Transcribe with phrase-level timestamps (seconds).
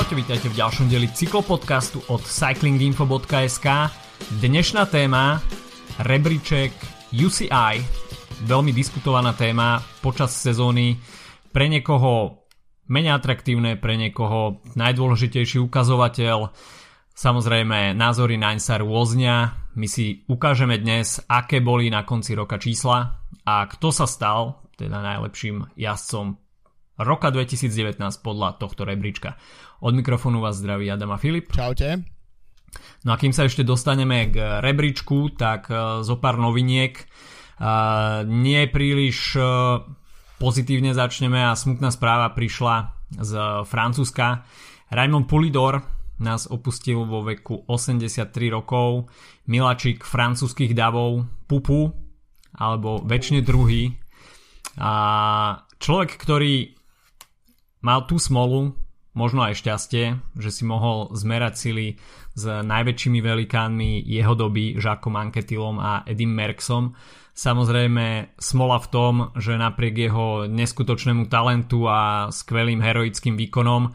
[0.00, 3.68] Čaute, vítajte v ďalšom dieli cyklopodcastu od cyclinginfo.sk.
[4.40, 5.44] Dnešná téma
[6.00, 6.72] rebríček
[7.12, 7.84] UCI,
[8.48, 10.96] veľmi diskutovaná téma počas sezóny,
[11.52, 12.48] pre niekoho
[12.88, 16.48] menej atraktívne, pre niekoho najdôležitejší ukazovateľ.
[17.12, 19.68] Samozrejme, názory naň sa rôznia.
[19.76, 25.04] My si ukážeme dnes, aké boli na konci roka čísla a kto sa stal teda
[25.04, 26.39] najlepším jazdcom
[27.00, 29.40] roka 2019 podľa tohto rebríčka.
[29.80, 31.48] Od mikrofónu vás zdraví Adam a Filip.
[31.48, 32.04] Čaute.
[33.02, 36.94] No a kým sa ešte dostaneme k rebríčku, tak uh, zo pár noviniek.
[37.60, 39.82] Uh, nie príliš uh,
[40.40, 43.32] pozitívne začneme a smutná správa prišla z
[43.66, 44.46] Francúzska.
[44.92, 45.82] Raymond Pulidor
[46.20, 49.08] nás opustil vo veku 83 rokov.
[49.48, 51.90] Milačik francúzskych davov Pupu,
[52.54, 53.96] alebo väčšine druhý.
[54.78, 54.92] A
[55.80, 56.79] človek, ktorý
[57.80, 58.76] Mal tú smolu,
[59.16, 61.86] možno aj šťastie, že si mohol zmerať sily
[62.36, 66.92] s najväčšími velikánmi jeho doby, Žakom Anketilom a Edim Merksom.
[67.32, 73.90] Samozrejme smola v tom, že napriek jeho neskutočnému talentu a skvelým heroickým výkonom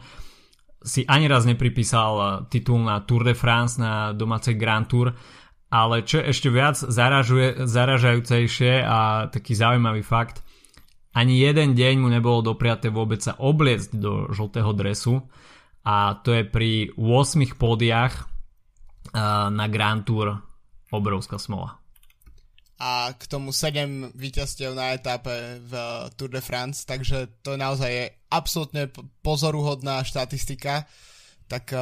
[0.86, 5.10] si ani raz nepripísal titul na Tour de France, na domácej Grand Tour,
[5.66, 10.45] ale čo ešte viac zaražajúcejšie a taký zaujímavý fakt,
[11.16, 15.24] ani jeden deň mu nebolo dopriaté vôbec sa obliecť do žltého dresu
[15.80, 18.28] a to je pri 8 pódiach
[19.48, 20.36] na Grand Tour
[20.92, 21.80] obrovská smola.
[22.76, 25.72] A k tomu 7 víťazstiev na etápe v
[26.20, 28.92] Tour de France, takže to naozaj je absolútne
[29.24, 30.84] pozoruhodná štatistika.
[31.48, 31.72] Tak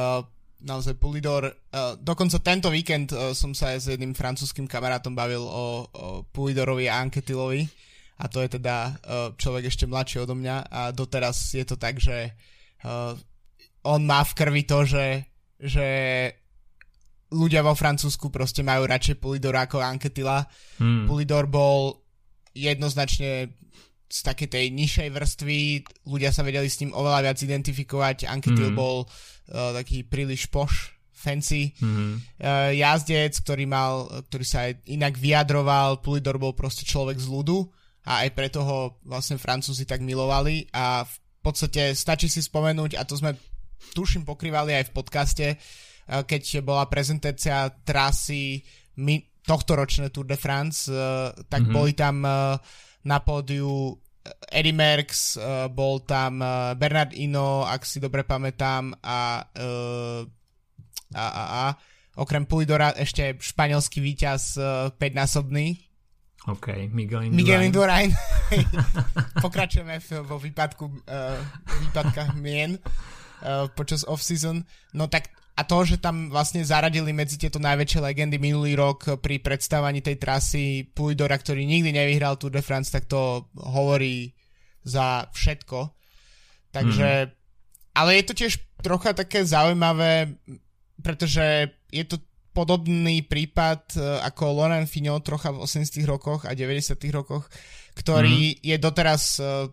[0.63, 1.51] naozaj Pulidor,
[1.99, 7.03] dokonca tento víkend som sa aj s jedným francúzským kamarátom bavil o, o Pulidorovi a
[7.03, 7.67] Anketilovi
[8.15, 8.93] a to je teda uh,
[9.35, 12.31] človek ešte mladší odo mňa a doteraz je to tak, že
[12.87, 13.13] uh,
[13.83, 15.27] on má v krvi to, že,
[15.59, 15.87] že
[17.35, 20.47] ľudia vo Francúzsku proste majú radšej Pulidora ako Anketila.
[20.79, 21.05] Hmm.
[21.05, 22.01] Pulidor bol
[22.55, 23.51] jednoznačne
[24.05, 25.59] z takej tej nižšej vrstvy,
[26.07, 28.77] ľudia sa vedeli s ním oveľa viac identifikovať, Anketil hmm.
[28.77, 30.95] bol uh, taký príliš poš,
[31.25, 32.13] fancy mm-hmm.
[32.45, 37.65] uh, jazdec, ktorý mal, ktorý sa aj inak vyjadroval, Pulidor bol proste človek z ľudu
[38.05, 43.05] a aj preto ho vlastne Francúzi tak milovali a v podstate stačí si spomenúť, a
[43.05, 43.33] to sme
[43.93, 45.59] tuším pokrývali aj v podcaste, eh,
[46.07, 48.61] keď bola prezentácia trasy
[49.45, 51.75] tohto ročné Tour de France, eh, tak mm-hmm.
[51.75, 52.57] boli tam eh,
[53.05, 53.93] na pódiu
[54.49, 55.37] Eddie Merckx,
[55.69, 56.41] bol tam
[56.81, 59.45] Bernard Ino, ak si dobre pamätám, a,
[61.13, 61.65] a, a, a
[62.17, 64.57] okrem Pulidora ešte španielský víťaz
[64.97, 65.77] 5-násobný,
[66.45, 67.33] OK, Miguel Indurain.
[67.33, 68.11] Miguel Indurain.
[69.45, 71.41] Pokračujeme v, vo výpadku, uh,
[71.89, 74.61] výpadkách mien uh, počas off-season.
[74.93, 79.39] No tak a to, že tam vlastne zaradili medzi tieto najväčšie legendy minulý rok pri
[79.39, 84.35] predstavovaní tej trasy Puidora, ktorý nikdy nevyhral Tour de France, tak to hovorí
[84.83, 85.95] za všetko.
[86.75, 87.29] Takže, mm.
[87.95, 88.53] ale je to tiež
[88.83, 90.35] trocha také zaujímavé,
[90.99, 92.19] pretože je to
[92.55, 97.51] podobný prípad e, ako Loren Fignon trocha v 80 rokoch a 90 rokoch,
[97.95, 98.59] ktorý mm.
[98.63, 99.71] je doteraz uh,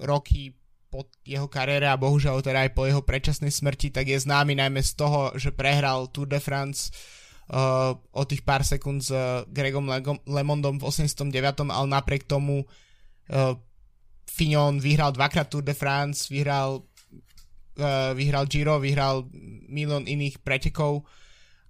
[0.00, 0.56] roky
[0.92, 4.80] po jeho kariére a bohužiaľ teda aj po jeho predčasnej smrti, tak je známy najmä
[4.84, 6.92] z toho, že prehral Tour de France
[7.52, 9.88] uh, o tých pár sekúnd s uh, Gregom
[10.28, 11.32] Lemondom v 89.
[11.68, 13.56] ale napriek tomu uh,
[14.28, 16.84] Fignon vyhral dvakrát Tour de France, vyhral,
[17.80, 19.28] uh, vyhral Giro, vyhral
[19.68, 21.04] milión iných pretekov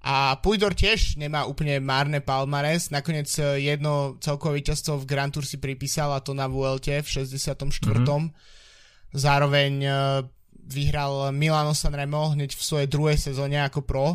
[0.03, 5.47] a Pujdor tiež nemá úplne márne palmares, nakoniec e, jedno celkové víťazstvo v Grand Tour
[5.47, 7.55] si pripísal a to na VLT v 64.
[7.63, 8.27] Mm-hmm.
[9.15, 9.95] Zároveň uh,
[10.67, 14.07] vyhral Milano Sanremo hneď v svojej druhej sezóne ako pro.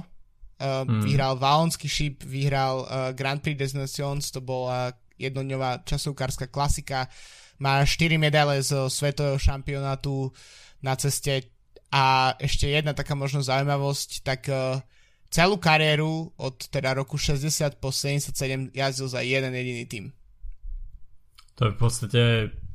[0.57, 1.05] Uh, mm.
[1.07, 2.83] Vyhral Valonský šíp, vyhral
[3.13, 7.07] Grand Prix des Nations, to bola jednodňová časovkárska klasika.
[7.61, 10.33] Má 4 medaile z svetového šampionátu
[10.81, 11.47] na ceste
[11.93, 14.81] a ešte jedna taká možno zaujímavosť, tak uh,
[15.29, 20.05] celú kariéru od teda roku 60 po 77 jazdil za jeden jediný tým.
[21.57, 22.21] To je v podstate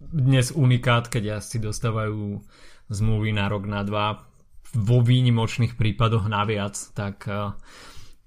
[0.02, 2.42] dnes unikát, keď jazdci dostávajú
[2.90, 4.26] zmluvy na rok, na dva
[4.72, 7.54] vo výnimočných prípadoch naviac, tak uh,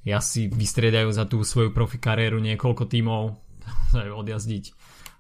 [0.06, 3.24] ja si vystriedajú za tú svoju profi kariéru niekoľko tímov
[4.22, 4.64] odjazdiť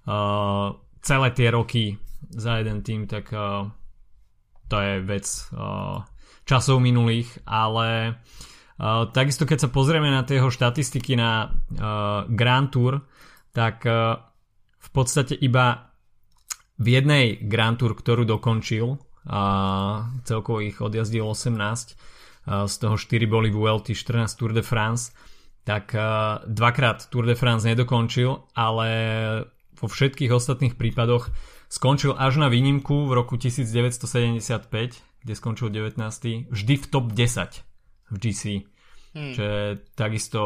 [0.07, 1.99] uh, celé tie roky
[2.31, 3.69] za jeden tým, tak uh,
[4.65, 5.25] to je vec
[6.45, 8.54] časov minulých, ale Uh,
[9.11, 13.07] takisto keď sa pozrieme na jeho štatistiky na uh, Grand Tour,
[13.55, 14.19] tak uh,
[14.79, 15.95] v podstate iba
[16.75, 19.41] v jednej Grand Tour, ktorú dokončil, a
[20.27, 21.97] celkovo ich odjazdil 18,
[22.45, 25.15] z toho 4 boli v ULT, 14 Tour de France,
[25.65, 25.97] tak
[26.45, 28.89] dvakrát Tour de France nedokončil, ale
[29.73, 31.33] vo všetkých ostatných prípadoch
[31.73, 34.69] skončil až na výnimku v roku 1975,
[35.25, 36.53] kde skončil 19.
[36.53, 37.74] vždy v top 10
[38.11, 38.43] v GC.
[39.15, 39.31] Hmm.
[39.31, 39.65] Čo je
[39.95, 40.41] takisto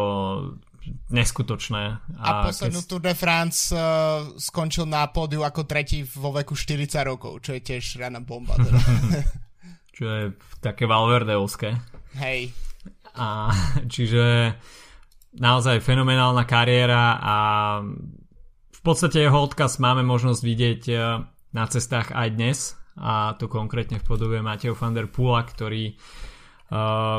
[1.09, 1.83] neskutočné.
[2.21, 2.87] A, a poslednú keď...
[2.87, 7.61] Tour de France uh, skončil na pódiu ako tretí vo veku 40 rokov, čo je
[7.61, 8.55] tiež rána bomba.
[8.57, 8.79] Teda.
[9.97, 10.23] čo je
[10.63, 11.75] také Valverdeovské.
[12.21, 12.53] Hej.
[13.17, 13.51] A,
[13.91, 14.55] čiže
[15.35, 17.35] naozaj fenomenálna kariéra a
[18.69, 20.95] v podstate jeho odkaz máme možnosť vidieť e,
[21.51, 22.59] na cestách aj dnes
[22.95, 26.29] a to konkrétne v podobe Mateo van der Pula, ktorý, uh,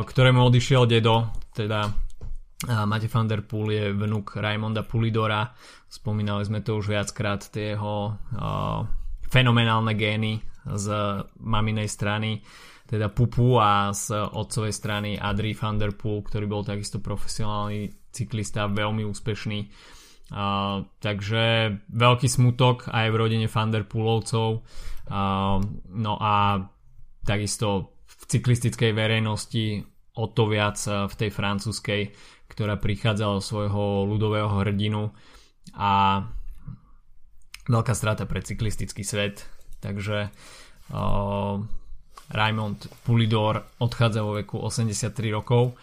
[0.06, 5.50] ktorému odišiel dedo, teda uh, Matej van der Poel je vnuk Raimonda Pulidora,
[5.90, 8.86] spomínali sme to už viackrát, tie jeho uh,
[9.26, 10.38] fenomenálne gény
[10.70, 10.86] z
[11.42, 12.38] maminej strany,
[12.86, 18.70] teda Pupu a z otcovej strany Adri van der Poel, ktorý bol takisto profesionálny cyklista,
[18.70, 19.60] veľmi úspešný
[20.30, 24.62] Uh, takže veľký smutok aj v rodine Fanderpoolovcov.
[25.10, 25.58] Uh,
[25.90, 26.62] no a
[27.26, 27.98] takisto
[28.30, 29.82] cyklistickej verejnosti
[30.14, 32.14] o to viac v tej francúzskej,
[32.50, 35.10] ktorá prichádzala svojho ľudového hrdinu
[35.74, 36.22] a
[37.70, 39.46] veľká strata pre cyklistický svet.
[39.78, 40.28] Takže
[40.92, 41.54] uh,
[42.30, 45.78] Raymond Pulidor odchádza vo veku 83 rokov.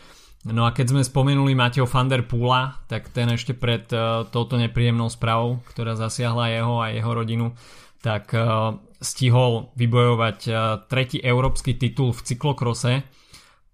[0.48, 4.60] No a keď sme spomenuli Mateo van der Pula, tak ten ešte pred uh, touto
[4.60, 7.48] nepríjemnou správou, ktorá zasiahla jeho a jeho rodinu,
[8.00, 8.30] tak
[9.02, 10.56] stihol vybojovať uh,
[10.90, 13.06] tretí európsky titul v cyklokrose,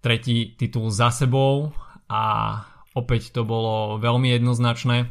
[0.04, 1.72] tretí titul za sebou
[2.12, 2.24] a
[2.94, 5.08] opäť to bolo veľmi jednoznačné.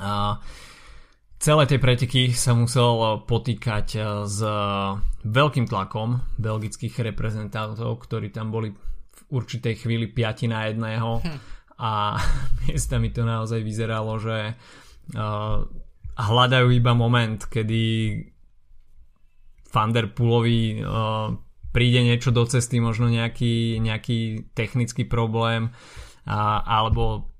[0.00, 0.36] Uh,
[1.40, 4.38] celé tie preteky sa musel potýkať s
[5.24, 8.72] veľkým tlakom belgických reprezentantov, ktorí tam boli
[9.28, 11.38] určitej chvíli 5 na jedného hm.
[11.80, 12.20] a
[13.02, 14.56] mi to naozaj vyzeralo, že
[15.16, 15.64] uh,
[16.14, 17.82] hľadajú iba moment, kedy
[19.74, 21.34] Vanderpoolovi uh,
[21.74, 25.74] príde niečo do cesty, možno nejaký, nejaký technický problém
[26.22, 27.34] a, alebo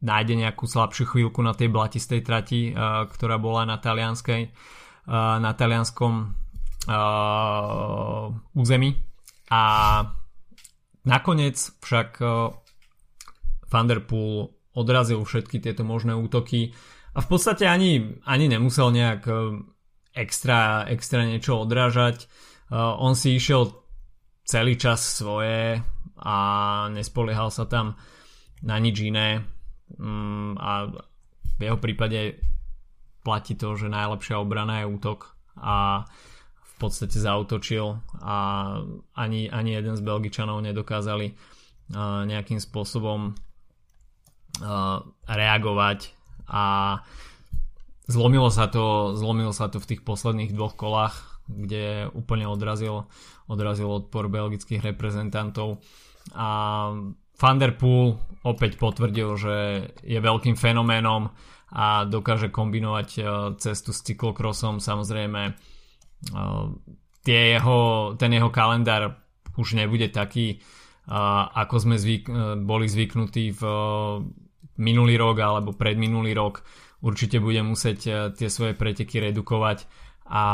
[0.00, 5.52] nájde nejakú slabšiu chvíľku na tej blatistej trati, uh, ktorá bola na talianskej uh, na
[5.52, 6.32] talianskom
[6.88, 8.96] uh, území.
[9.52, 9.62] A
[11.06, 12.50] Nakoniec však eh,
[13.70, 16.74] Poel odrazil všetky tieto možné útoky
[17.16, 19.38] a v podstate ani, ani nemusel nejak eh,
[20.16, 22.24] extra, extra niečo odrážať.
[22.24, 23.76] Eh, on si išiel
[24.48, 25.84] celý čas svoje
[26.16, 26.36] a
[26.90, 28.00] nespoliehal sa tam
[28.64, 29.44] na nič iné
[30.00, 30.88] mm, a
[31.56, 32.40] v jeho prípade
[33.20, 36.06] platí to, že najlepšia obrana je útok a
[36.56, 38.36] v podstate zautočil a
[39.16, 46.12] ani, ani jeden z Belgičanov nedokázali uh, nejakým spôsobom uh, reagovať
[46.46, 46.64] a
[48.06, 53.06] zlomilo sa to, zlomilo sa to v tých posledných dvoch kolách, kde úplne odrazil,
[53.46, 55.78] odrazil odpor belgických reprezentantov
[56.34, 56.48] a
[57.36, 59.56] Van der Poel opäť potvrdil, že
[60.02, 61.30] je veľkým fenoménom
[61.70, 63.08] a dokáže kombinovať
[63.60, 65.52] cestu s cyklokrosom samozrejme
[67.26, 67.78] tie jeho,
[68.16, 69.20] ten jeho kalendár
[69.58, 70.62] už nebude taký,
[71.52, 72.30] ako sme zvyk,
[72.62, 73.62] boli zvyknutí v
[74.78, 76.62] minulý rok alebo predminulý rok.
[77.04, 79.84] Určite bude musieť tie svoje preteky redukovať.
[80.26, 80.44] A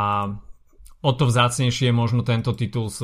[1.01, 3.03] o to vzácnejšie je možno tento titul z,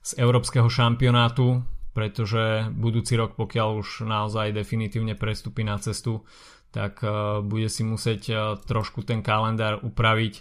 [0.00, 1.60] z európskeho šampionátu,
[1.92, 6.24] pretože budúci rok, pokiaľ už naozaj definitívne prestupí na cestu,
[6.72, 7.04] tak
[7.44, 10.34] bude si musieť trošku ten kalendár upraviť.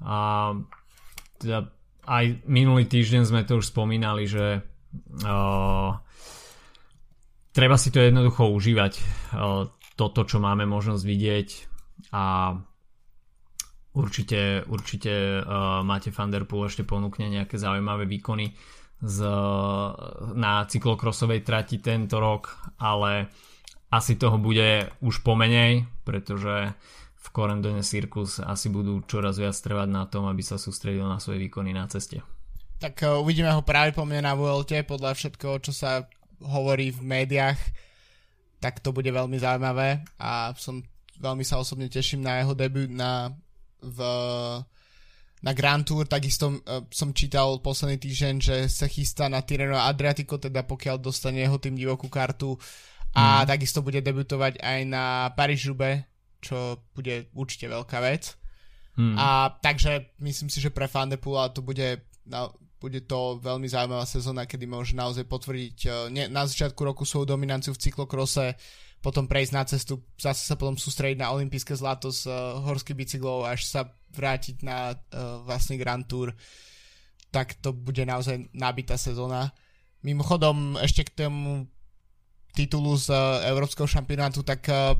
[0.00, 0.16] A
[1.36, 1.68] teda
[2.08, 5.90] aj minulý týždeň sme to už spomínali, že uh,
[7.52, 8.92] treba si to jednoducho užívať.
[9.32, 11.48] Uh, toto, čo máme možnosť vidieť
[12.10, 12.54] a
[13.94, 18.52] určite, určite uh, máte Van Der Poel ešte ponúkne nejaké zaujímavé výkony
[19.04, 19.18] z,
[20.34, 23.28] na cyklokrosovej trati tento rok, ale
[23.92, 26.74] asi toho bude už pomenej, pretože
[27.14, 31.40] v Corendone Circus asi budú čoraz viac trvať na tom, aby sa sústredil na svoje
[31.46, 32.20] výkony na ceste.
[32.82, 36.04] Tak uh, uvidíme ho práve po mne na VLT, podľa všetkoho, čo sa
[36.42, 37.60] hovorí v médiách,
[38.58, 40.80] tak to bude veľmi zaujímavé a som
[41.20, 43.30] veľmi sa osobne teším na jeho debut na,
[43.82, 43.98] v,
[45.42, 50.40] na Grand Tour, takisto uh, som čítal posledný týždeň, že sa chystá na Tireno Adriatico,
[50.40, 52.58] teda pokiaľ dostane jeho tým divokú kartu
[53.14, 53.46] a mm.
[53.46, 58.36] takisto bude debutovať aj na Paríž-Roubaix čo bude určite veľká vec.
[59.00, 59.16] Hmm.
[59.16, 62.04] A takže myslím si, že pre Fandepula to bude
[62.84, 67.32] bude to veľmi zaujímavá sezóna, kedy môže naozaj potvrdiť uh, ne, na začiatku roku svoju
[67.32, 68.52] dominanciu v cyklokrose,
[69.00, 73.48] potom prejsť na cestu, zase sa potom sústrediť na olympijské zlato z uh, horských bicyklov,
[73.48, 76.36] až sa vrátiť na uh, vlastný Grand Tour,
[77.32, 79.48] tak to bude naozaj nabitá sezóna.
[80.04, 81.64] Mimochodom, ešte k tomu
[82.52, 84.92] titulu z uh, Európskeho šampionátu, tak uh,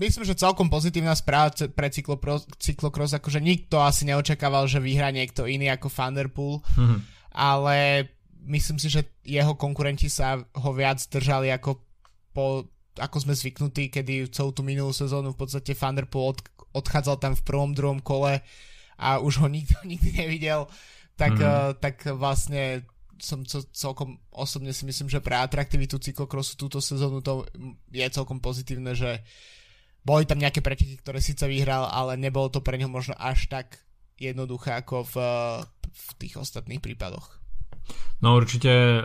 [0.00, 5.48] myslím, že celkom pozitívna správa pre cyklopros, cyklokros, akože nikto asi neočakával, že vyhrá niekto
[5.48, 6.98] iný ako Thunderpool, mm-hmm.
[7.32, 8.08] ale
[8.46, 11.82] myslím si, že jeho konkurenti sa ho viac držali ako
[12.36, 16.38] po ako sme zvyknutí, kedy celú tú minulú sezónu v podstate Thunderpool od,
[16.72, 18.40] odchádzal tam v prvom, druhom kole
[18.96, 20.64] a už ho nikto nikdy nevidel,
[21.16, 21.76] tak, mm-hmm.
[21.76, 27.24] uh, tak vlastne som co, celkom osobne si myslím, že pre atraktivitu cyklokrosu túto sezónu
[27.24, 27.48] to
[27.88, 29.24] je celkom pozitívne, že
[30.06, 33.82] boli tam nejaké preteky, ktoré síce vyhral, ale nebolo to pre neho možno až tak
[34.14, 35.14] jednoduché ako v,
[35.90, 37.42] v tých ostatných prípadoch.
[38.22, 39.00] No určite e,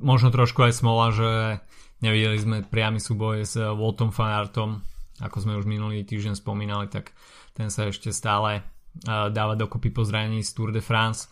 [0.00, 1.60] možno trošku aj smola, že
[1.98, 4.78] Nevideli sme priamy súboj s Waltom Fanartom,
[5.18, 7.10] ako sme už minulý týždeň spomínali, tak
[7.58, 8.62] ten sa ešte stále
[9.34, 11.26] dáva dokopy po zranení z Tour de France.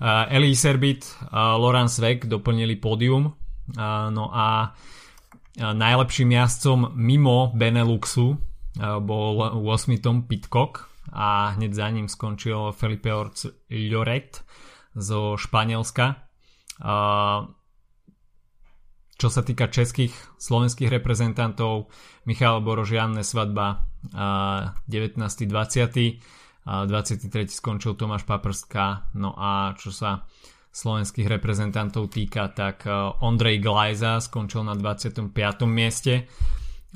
[0.00, 3.28] Eli Serbit, Laurent Svek doplnili pódium,
[4.12, 4.72] no a
[5.56, 8.40] najlepším jazdcom mimo Beneluxu
[8.80, 9.96] bol 8.
[10.04, 14.44] Tom Pitcock a hneď za ním skončil Felipe Orc Lloret
[14.92, 16.16] zo Španielska.
[19.16, 21.88] Čo sa týka českých, slovenských reprezentantov,
[22.28, 26.20] Michal Borožian svadba 19.20.
[26.66, 27.30] 23.
[27.48, 29.08] skončil Tomáš Paprská.
[29.16, 30.26] No a čo sa
[30.68, 32.84] slovenských reprezentantov týka, tak
[33.24, 35.32] Ondrej Glajza skončil na 25.
[35.64, 36.28] mieste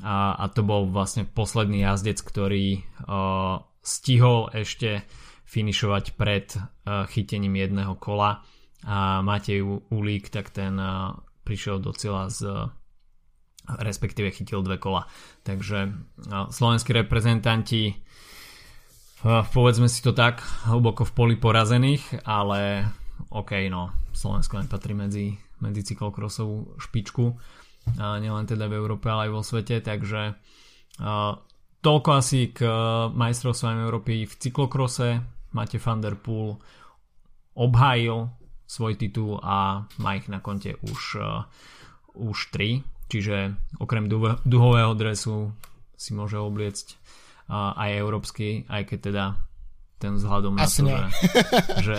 [0.01, 5.05] a, a to bol vlastne posledný jazdec, ktorý uh, stihol ešte
[5.45, 8.41] finišovať pred uh, chytením jedného kola
[8.81, 9.61] a Matej
[9.93, 11.13] Ulík, tak ten uh,
[11.45, 12.39] prišiel do cieľa z
[13.61, 15.05] respektíve chytil dve kola.
[15.45, 15.93] Takže
[16.49, 17.93] slovenskí reprezentanti
[19.53, 22.89] povedzme si to tak hlboko v poli porazených, ale
[23.29, 27.37] OK, no Slovensko nepatrí medzi, medzi cyklokrosovú špičku
[27.97, 30.37] nielen teda v Európe, ale aj vo svete, takže
[31.01, 31.33] uh,
[31.81, 32.65] toľko asi k
[33.11, 35.21] majstrovstvám Európy v cyklokrose.
[35.51, 36.55] Máte van der Poel
[37.57, 38.31] obhájil
[38.63, 41.43] svoj titul a má ich na konte už, uh,
[42.15, 44.07] už 3, čiže okrem
[44.47, 45.51] duhového dresu
[45.99, 46.95] si môže obliecť
[47.51, 49.25] uh, aj európsky, aj keď teda
[50.01, 50.97] ten vzhľadom na to, že,
[51.85, 51.97] že,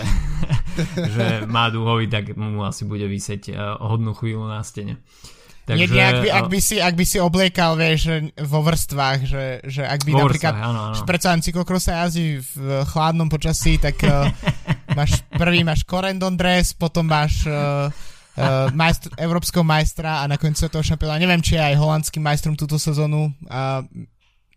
[1.15, 4.99] že má duhový, tak mu asi bude vysieť uh, hodnú chvíľu na stene.
[5.63, 9.43] Takže, Nie, ak, by, ak, by si, ak by si obliekal, vieš, vo vrstvách, že,
[9.63, 11.07] že ak by vo napríklad, vrstvách, áno, áno.
[11.07, 14.27] predsa len cyklokrosa jazdí v chladnom počasí, tak uh,
[14.99, 20.83] máš, prvý máš korendon dress, potom máš uh, uh, majstr, európskeho majstra a nakoniec toho
[20.83, 21.23] šampióna.
[21.23, 23.87] Neviem, či je aj holandským majstrom túto sezónu a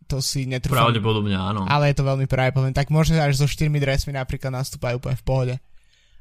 [0.07, 0.91] to si netrúfam.
[0.91, 1.67] Pravdepodobne áno.
[1.67, 2.75] Ale je to veľmi pravdepodobné.
[2.75, 5.55] Tak možno až so štyrmi dresmi napríklad nastúpajú úplne v pohode.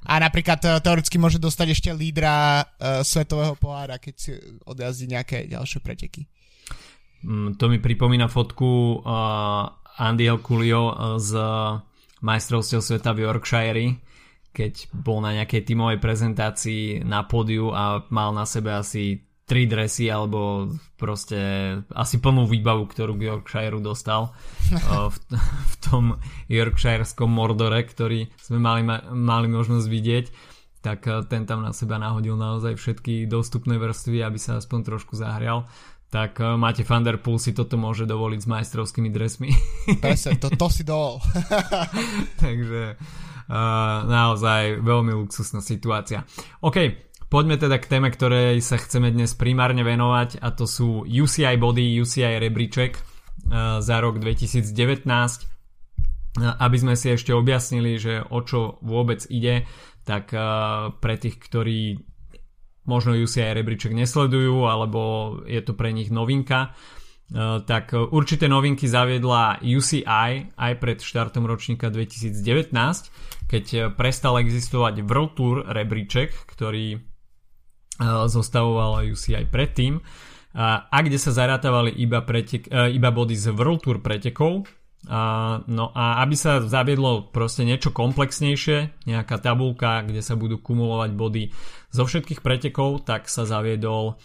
[0.05, 4.31] A napríklad e, teoreticky môže dostať ešte lídra uh, svetového pohára, keď si
[4.69, 6.29] odjazdí nejaké ďalšie preteky.
[7.25, 9.65] Mm, to mi pripomína fotku uh,
[9.97, 11.33] Andyho Culio z
[12.21, 13.97] majstrovstiev sveta v Yorkshire,
[14.55, 20.09] keď bol na nejakej tímovej prezentácii na pódiu a mal na sebe asi tri dresy
[20.09, 21.37] alebo proste
[21.93, 24.33] asi plnú výbavu, ktorú k Yorkshireu dostal
[25.13, 26.17] v, v tom
[26.49, 28.81] Yorkshireskom Mordore, ktorý sme mali,
[29.13, 30.27] mali možnosť vidieť
[30.85, 31.01] tak
[31.33, 35.65] ten tam na seba nahodil naozaj všetky dostupné vrstvy, aby sa aspoň trošku zahrial
[36.15, 39.51] tak máte Van Der Poel si toto môže dovoliť s majstrovskými dresmi.
[40.03, 41.19] Presne, to, to si dovol.
[42.43, 46.23] Takže uh, naozaj veľmi luxusná situácia.
[46.63, 46.77] OK,
[47.35, 51.99] Poďme teda k téme, ktorej sa chceme dnes primárne venovať a to sú UCI Body,
[51.99, 53.03] UCI rebríček eh,
[53.83, 55.43] za rok 2019 eh,
[56.39, 59.67] aby sme si ešte objasnili, že o čo vôbec ide,
[60.07, 60.39] tak eh,
[60.95, 61.99] pre tých, ktorí
[62.87, 66.71] možno UCI rebríček nesledujú, alebo je to pre nich novinka,
[67.65, 72.69] tak určité novinky zaviedla UCI aj pred štartom ročníka 2019,
[73.49, 77.14] keď prestal existovať World Tour rebríček, ktorý
[78.01, 80.03] zostavovala si aj predtým.
[80.55, 84.63] A kde sa zarátavali iba, pretek, e, iba body z World Tour pretekov.
[85.11, 91.11] A, no a aby sa zaviedlo proste niečo komplexnejšie, nejaká tabulka, kde sa budú kumulovať
[91.11, 91.43] body
[91.91, 94.15] zo všetkých pretekov, tak sa zaviedol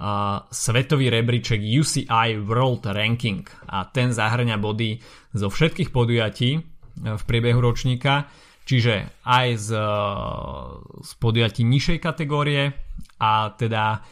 [0.00, 3.44] a, svetový rebríček UCI World Ranking.
[3.68, 5.04] A ten zahrňa body
[5.36, 6.60] zo všetkých podujatí e,
[7.12, 8.24] v priebehu ročníka
[8.64, 9.68] čiže aj z,
[11.04, 12.72] z podujatí nižšej kategórie
[13.20, 14.02] a teda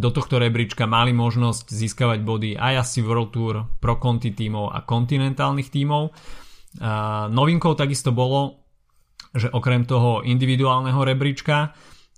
[0.00, 4.86] do tohto rebríčka mali možnosť získavať body aj asi World Tour, Pro Conti tímov a
[4.86, 6.14] kontinentálnych tímov.
[7.28, 8.64] Novinkou takisto bolo,
[9.34, 11.74] že okrem toho individuálneho rebríčka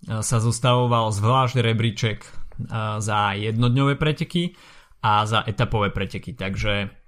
[0.06, 2.18] sa zostavoval zvlášť rebríček
[3.00, 4.54] za jednodňové preteky
[5.02, 6.36] a za etapové preteky.
[6.36, 7.01] Takže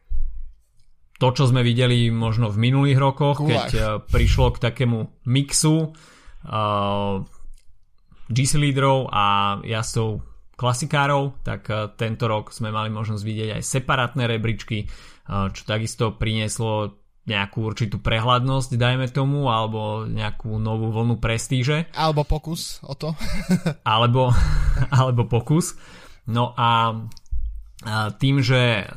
[1.19, 3.71] to, čo sme videli možno v minulých rokoch, Kulách.
[3.71, 3.73] keď
[4.11, 4.99] prišlo k takému
[5.31, 7.23] mixu uh,
[8.29, 14.25] GC lídrov a jazdcov klasikárov, tak eh, tento rok sme mali možnosť vidieť aj separátne
[14.25, 21.89] rebríčky, eh, čo takisto prinieslo nejakú určitú prehľadnosť, dajme tomu, alebo nejakú novú vlnu prestíže.
[21.97, 23.17] Alebo pokus o to.
[23.97, 24.29] alebo,
[25.01, 25.77] alebo pokus.
[26.29, 27.01] No a
[28.17, 28.89] tým, že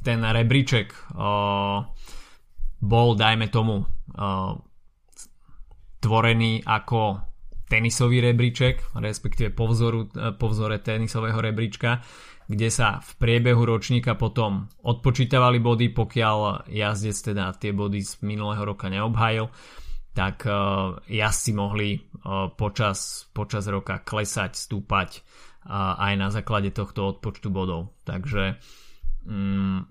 [0.00, 0.92] ten rebríček
[2.80, 3.84] bol, dajme tomu,
[6.00, 7.30] tvorený ako
[7.70, 12.02] tenisový rebríček, respektíve po, vzoru, e, po vzore tenisového rebríčka,
[12.50, 18.66] kde sa v priebehu ročníka potom odpočítavali body, pokiaľ jazdec teda tie body z minulého
[18.66, 19.46] roka neobhajil,
[20.10, 27.14] tak uh, jazdci mohli uh, počas, počas roka klesať, stúpať uh, aj na základe tohto
[27.14, 27.94] odpočtu bodov.
[28.02, 28.58] Takže
[29.26, 29.84] um,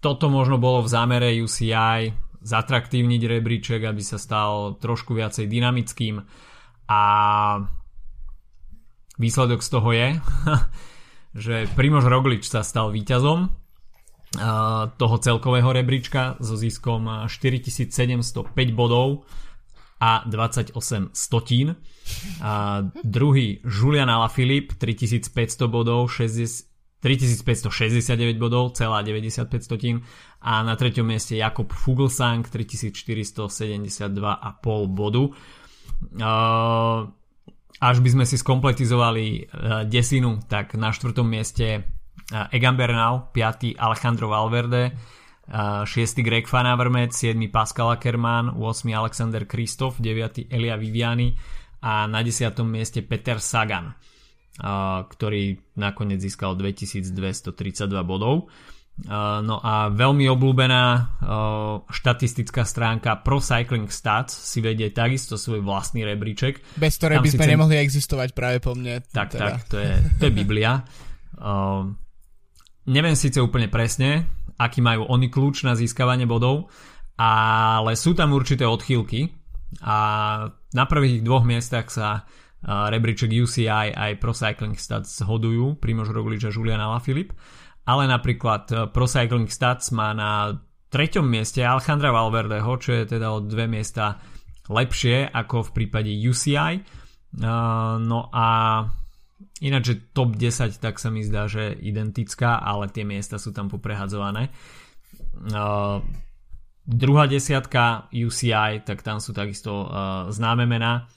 [0.00, 2.14] toto možno bolo v zámere UCI
[2.46, 6.22] zatraktívniť rebríček, aby sa stal trošku viacej dynamickým
[6.86, 7.02] a
[9.18, 10.08] výsledok z toho je,
[11.46, 13.50] že Primož Roglič sa stal víťazom
[14.96, 19.24] toho celkového rebríčka so ziskom 4705 bodov
[19.96, 20.76] a 28
[21.16, 21.78] stotín.
[22.44, 26.68] A druhý Julian Alaphilippe 3500 bodov, 60,
[27.00, 30.02] 3569 bodov, celá 95 stotín
[30.40, 34.16] a na treťom mieste Jakob Fuglsang 3472,5
[34.88, 35.24] bodu.
[37.76, 41.84] Až by sme si skompletizovali uh, desinu, tak na štvrtom mieste
[42.32, 43.76] uh, Egan Bernal, 5.
[43.76, 44.96] Alejandro Valverde,
[45.46, 46.26] 6.
[46.26, 47.38] Greg Van Avermaet, 7.
[47.52, 48.90] Pascal Ackermann, 8.
[48.90, 50.50] Alexander Kristof, 9.
[50.50, 51.36] Elia Viviani
[51.80, 52.66] a na 10.
[52.66, 53.94] mieste Peter Sagan,
[54.56, 57.52] ktorý nakoniec získal 2232
[58.08, 58.48] bodov.
[59.44, 60.84] No a veľmi obľúbená
[61.92, 66.80] štatistická stránka Pro Cycling Stats si vedie takisto svoj vlastný rebríček.
[66.80, 67.52] Bez ktorej by sme cen...
[67.52, 69.04] nemohli existovať práve po mne.
[69.12, 69.60] Tak, teda.
[69.60, 70.80] tak, to je, to je Biblia.
[71.36, 71.92] Uh,
[72.88, 74.24] neviem síce úplne presne,
[74.56, 76.72] aký majú oni kľúč na získavanie bodov,
[77.20, 79.28] ale sú tam určité odchýlky
[79.84, 79.96] a
[80.72, 86.42] na prvých dvoch miestach sa uh, rebríček UCI aj Pro Cycling Stats zhodujú, Primož Roglič
[86.46, 87.38] a Julian Alaphilippe
[87.86, 90.58] ale napríklad eh, Pro Cycling Stats má na
[90.90, 94.18] treťom mieste Alejandra Valverdeho, čo je teda o dve miesta
[94.66, 96.82] lepšie ako v prípade UCI.
[96.82, 98.46] Eh, no a
[99.62, 103.72] ináč, že top 10 tak sa mi zdá, že identická, ale tie miesta sú tam
[103.72, 104.52] poprehadzované.
[105.36, 106.00] Uh,
[106.88, 109.84] druhá desiatka UCI, tak tam sú takisto
[110.32, 111.08] známe mená.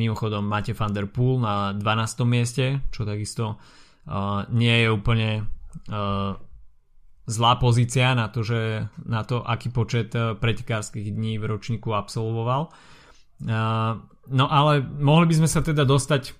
[0.00, 2.24] Mimochodom máte Van Der Poel na 12.
[2.24, 3.60] mieste, čo takisto
[4.08, 5.28] uh, nie je úplne
[5.92, 6.40] uh,
[7.28, 12.72] zlá pozícia na to, že, na to aký počet uh, pretekárskych dní v ročníku absolvoval.
[13.44, 14.00] Uh,
[14.32, 16.32] no ale mohli by sme sa teda dostať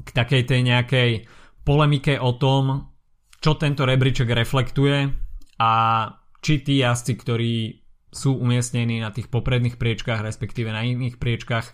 [0.00, 1.10] k takej tej nejakej
[1.60, 2.88] polemike o tom,
[3.44, 5.12] čo tento rebríček reflektuje
[5.60, 5.72] a
[6.40, 7.54] či tí jazdci, ktorí
[8.10, 11.66] sú umiestnení na tých popredných priečkách, respektíve na iných priečkách,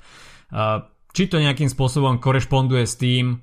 [1.16, 3.40] či to nejakým spôsobom korešponduje s tým,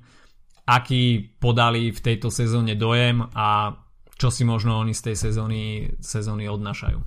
[0.62, 3.74] aký podali v tejto sezóne dojem a
[4.14, 7.02] čo si možno oni z tej sezóny, sezóny odnášajú.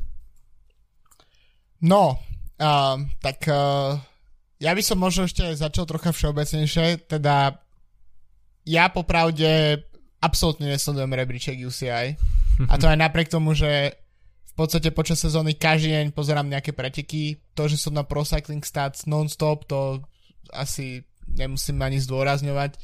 [1.87, 2.19] No,
[2.59, 3.95] uh, tak uh,
[4.59, 7.63] ja by som možno ešte začal trocha všeobecnejšie, teda
[8.67, 9.87] ja popravde
[10.19, 12.19] absolútne nesledujem rebríček UCI
[12.67, 13.95] a to aj napriek tomu, že
[14.51, 18.65] v podstate počas sezóny každý deň pozerám nejaké preteky, to, že som na Pro Cycling
[18.65, 20.03] Stats non-stop, to
[20.53, 22.77] asi nemusím ani zdôrazňovať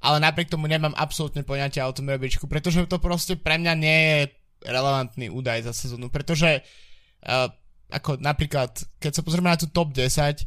[0.00, 3.98] ale napriek tomu nemám absolútne poňatia o tom rebríčku, pretože to proste pre mňa nie
[4.00, 4.20] je
[4.64, 7.48] relevantný údaj za sezónu, pretože uh,
[7.92, 10.40] ako napríklad, keď sa pozrieme na tú top 10,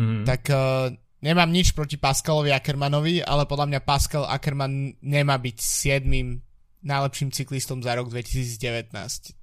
[0.00, 0.24] mm.
[0.24, 0.88] tak uh,
[1.20, 7.80] nemám nič proti Pascalovi Ackermanovi, ale podľa mňa Pascal Ackerman nemá byť 7 najlepším cyklistom
[7.80, 8.92] za rok 2019,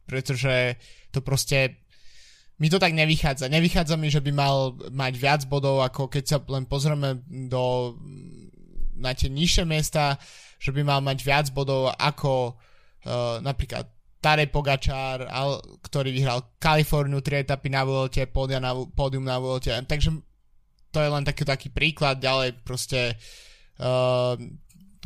[0.06, 0.78] pretože
[1.10, 1.82] to proste
[2.62, 3.50] mi to tak nevychádza.
[3.50, 7.98] Nevychádza mi, že by mal mať viac bodov, ako keď sa len pozrieme do
[9.02, 10.22] na tie nižšie miesta,
[10.62, 13.90] že by mal mať viac bodov ako uh, napríklad
[14.22, 15.26] Tadej Pogačár,
[15.82, 18.30] ktorý vyhral Kaliforniu, tri etapy na Vuelte,
[18.62, 20.14] na, pódium na Vuelte, takže
[20.94, 23.18] to je len taký, taký príklad, ďalej proste
[23.82, 24.38] uh,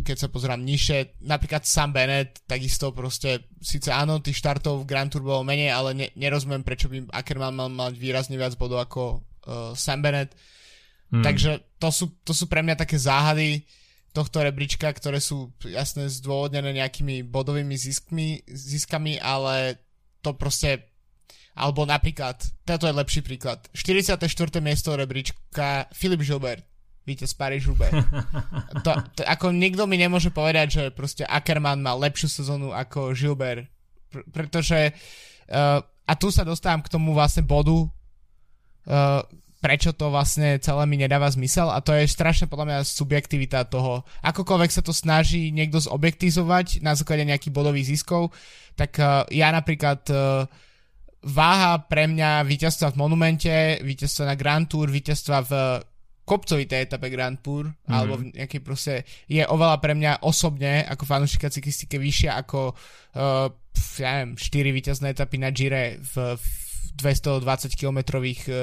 [0.05, 5.09] keď sa pozerám nižšie, napríklad Sam Bennett, takisto proste, síce áno, tých štartov v Grand
[5.09, 9.01] Tour bolo menej, ale ne, nerozumiem, prečo by Ackerman mal mať výrazne viac bodov ako
[9.17, 10.37] uh, Sam Bennett.
[11.09, 11.25] Hmm.
[11.25, 13.65] Takže to sú, to sú pre mňa také záhady
[14.13, 19.81] tohto rebríčka, ktoré sú jasne zdôvodnené nejakými bodovými ziskmi, ziskami, ale
[20.21, 20.85] to proste
[21.55, 22.35] alebo napríklad,
[22.67, 24.19] toto je lepší príklad, 44.
[24.59, 26.67] miesto rebríčka Filip Gilbert,
[27.05, 27.93] víte, z Paris Roubaix.
[28.81, 33.69] To, to, ako nikto mi nemôže povedať, že proste Ackermann má lepšiu sezónu ako Gilbert,
[34.09, 34.91] pr- pretože
[35.53, 39.21] uh, a tu sa dostávam k tomu vlastne bodu, uh,
[39.61, 44.05] prečo to vlastne celé mi nedáva zmysel a to je strašne podľa mňa subjektivita toho.
[44.21, 48.33] Akokoľvek sa to snaží niekto zobektizovať na základe nejakých bodových ziskov,
[48.73, 50.49] tak uh, ja napríklad uh,
[51.25, 55.53] váha pre mňa víťazstva v Monumente, víťazstva na Grand Tour, víťazstva v
[56.25, 57.93] kopcovitej etape Grand Tour, mm-hmm.
[57.93, 58.93] alebo v nejakej proste,
[59.29, 63.47] je oveľa pre mňa osobne, ako fanúšika cyklistike, vyššia ako uh,
[64.01, 66.45] ja neviem, 4 víťazné etapy na Gire v, v
[66.97, 68.55] 220 kilometrových uh,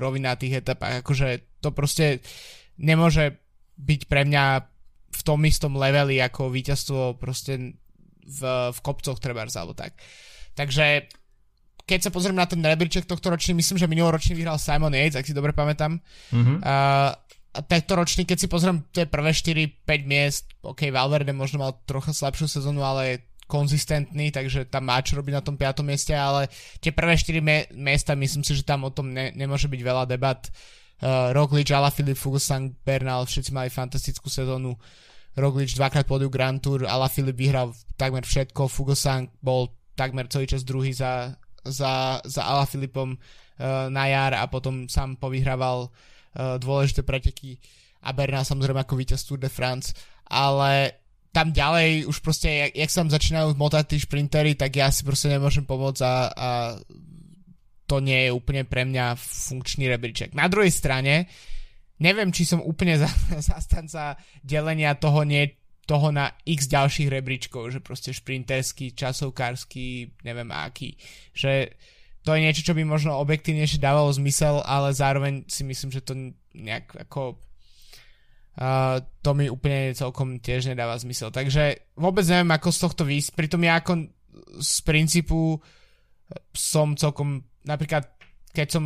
[0.00, 1.04] rovinatých etapách.
[1.04, 2.24] Akože to proste
[2.80, 3.36] nemôže
[3.76, 4.44] byť pre mňa
[5.10, 7.76] v tom istom leveli ako víťazstvo proste
[8.24, 8.40] v,
[8.72, 9.98] v kopcoch trebárs alebo tak.
[10.54, 11.19] Takže
[11.90, 15.26] keď sa pozriem na ten rebríček tohto ročný, myslím, že minuloročný vyhral Simon Yates, ak
[15.26, 15.98] si dobre pamätám.
[16.30, 16.62] Mm-hmm.
[16.62, 17.10] Uh,
[17.50, 22.14] a tento ročný, keď si pozriem tie prvé 4-5 miest, ok, Valverde možno mal trocha
[22.14, 23.16] slabšiu sezónu, ale je
[23.50, 25.82] konzistentný, takže tam má čo robiť na tom 5.
[25.82, 26.46] mieste, ale
[26.78, 30.06] tie prvé 4 me- miesta, myslím si, že tam o tom ne- nemôže byť veľa
[30.06, 30.38] debat.
[31.02, 34.78] Uh, Roglic, Alaphilippe, Fuglsang, Bernal, všetci mali fantastickú sezónu.
[35.34, 40.94] Roglic dvakrát podiu Grand Tour, Alaphilippe vyhral takmer všetko, Fuglsang bol takmer celý čas druhý
[40.94, 47.60] za, za, za Alaphilippom uh, na jar a potom sám povyhrával uh, dôležité preteky
[48.00, 49.92] a Bernal samozrejme ako víťaz Tour de France,
[50.24, 54.90] ale tam ďalej už proste, jak, jak sa tam začínajú motať tí šprintery, tak ja
[54.90, 56.48] si proste nemôžem pomôcť a, a
[57.86, 60.34] to nie je úplne pre mňa funkčný rebríček.
[60.34, 61.30] Na druhej strane,
[62.02, 67.80] neviem, či som úplne za, zastanca delenia toho, nie, toho na x ďalších rebríčkov, že
[67.82, 70.94] proste šprinterský, časovkársky, neviem aký.
[71.34, 71.74] Že
[72.20, 76.14] to je niečo, čo by možno objektívnejšie dávalo zmysel, ale zároveň si myslím, že to
[76.56, 77.40] nejak ako
[78.60, 81.32] Uh, to mi úplne celkom tiež nedáva zmysel.
[81.32, 83.32] Takže vôbec neviem, ako z tohto výsť.
[83.32, 84.10] Pritom ja ako
[84.58, 85.56] z princípu
[86.52, 88.10] som celkom, napríklad
[88.50, 88.84] keď som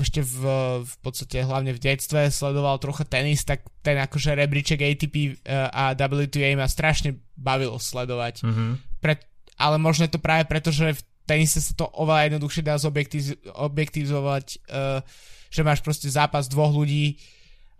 [0.00, 0.40] ešte v,
[0.82, 6.58] v podstate hlavne v detstve sledoval trocha tenis, tak ten akože rebríček ATP a WTA
[6.58, 8.42] ma strašne bavilo sledovať.
[8.42, 8.70] Mm-hmm.
[8.98, 9.14] Pre,
[9.60, 14.46] ale možno je to práve preto, že v tenise sa to oveľa jednoduchšie dá zobjektivizovať,
[14.68, 15.00] uh,
[15.48, 17.16] že máš proste zápas dvoch ľudí,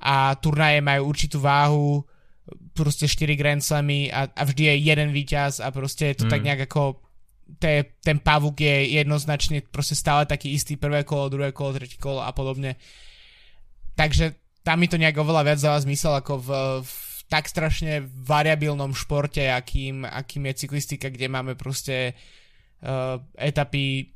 [0.05, 2.05] a turnaje majú určitú váhu,
[2.77, 6.31] proste 4 Grand Slamy a, a vždy je jeden víťaz a proste je to mm.
[6.31, 7.01] tak nejak ako
[7.59, 12.21] te, ten pavuk je jednoznačne proste stále taký istý prvé kolo, druhé kolo, tretí kolo
[12.23, 12.77] a podobne.
[13.95, 14.35] Takže
[14.67, 16.49] tam mi to nejak oveľa viac dáva zmysel ako v,
[16.83, 16.93] v
[17.29, 24.13] tak strašne variabilnom športe, akým, akým je cyklistika, kde máme proste uh, etapy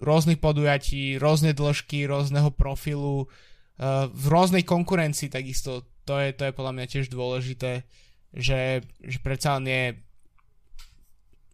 [0.00, 3.28] rôznych podujatí, rôzne dĺžky, rôzneho profilu,
[3.76, 7.84] Eh, v rôznej konkurencii takisto, to je, to je podľa mňa tiež dôležité,
[8.32, 9.84] že, že predsa len je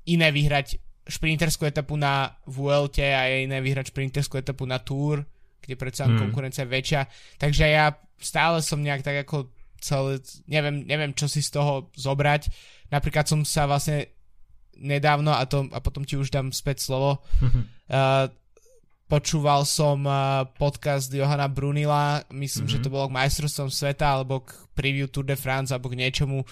[0.06, 5.26] iné vyhrať šprinterskú etapu na VLT a je iné vyhrať šprinterskú etapu na Tour,
[5.62, 6.18] kde predsa mm.
[6.18, 7.02] konkurencia je väčšia.
[7.38, 9.50] Takže ja stále som nejak tak ako
[9.82, 12.46] celé, neviem, neviem čo si z toho zobrať.
[12.94, 14.14] Napríklad som sa vlastne
[14.78, 17.64] nedávno, a, to, a potom ti už dám späť slovo, mm-hmm.
[17.98, 18.26] uh,
[19.10, 22.80] počúval som uh, podcast Johana Brunila, myslím, mm-hmm.
[22.80, 26.46] že to bolo k majstrovstvom sveta alebo k preview Tour de France alebo k niečomu,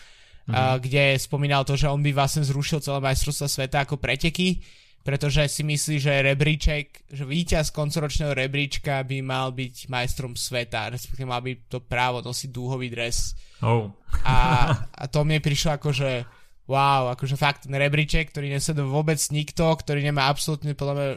[0.47, 0.55] mm-hmm.
[0.55, 4.61] uh, kde spomínal to, že on by vlastne zrušil celé majstrovstvo sveta ako preteky,
[5.01, 11.25] pretože si myslí, že rebríček, že víťaz koncoročného rebríčka by mal byť majstrom sveta, respektíve
[11.25, 13.33] mal by to právo nosiť dúhový dres.
[13.65, 13.93] Oh.
[14.25, 14.37] a,
[15.01, 16.25] a to mi prišlo ako, že
[16.71, 21.09] wow, akože fakt ten rebríček, ktorý nesleduje vôbec nikto, ktorý nemá absolútne podľa mňa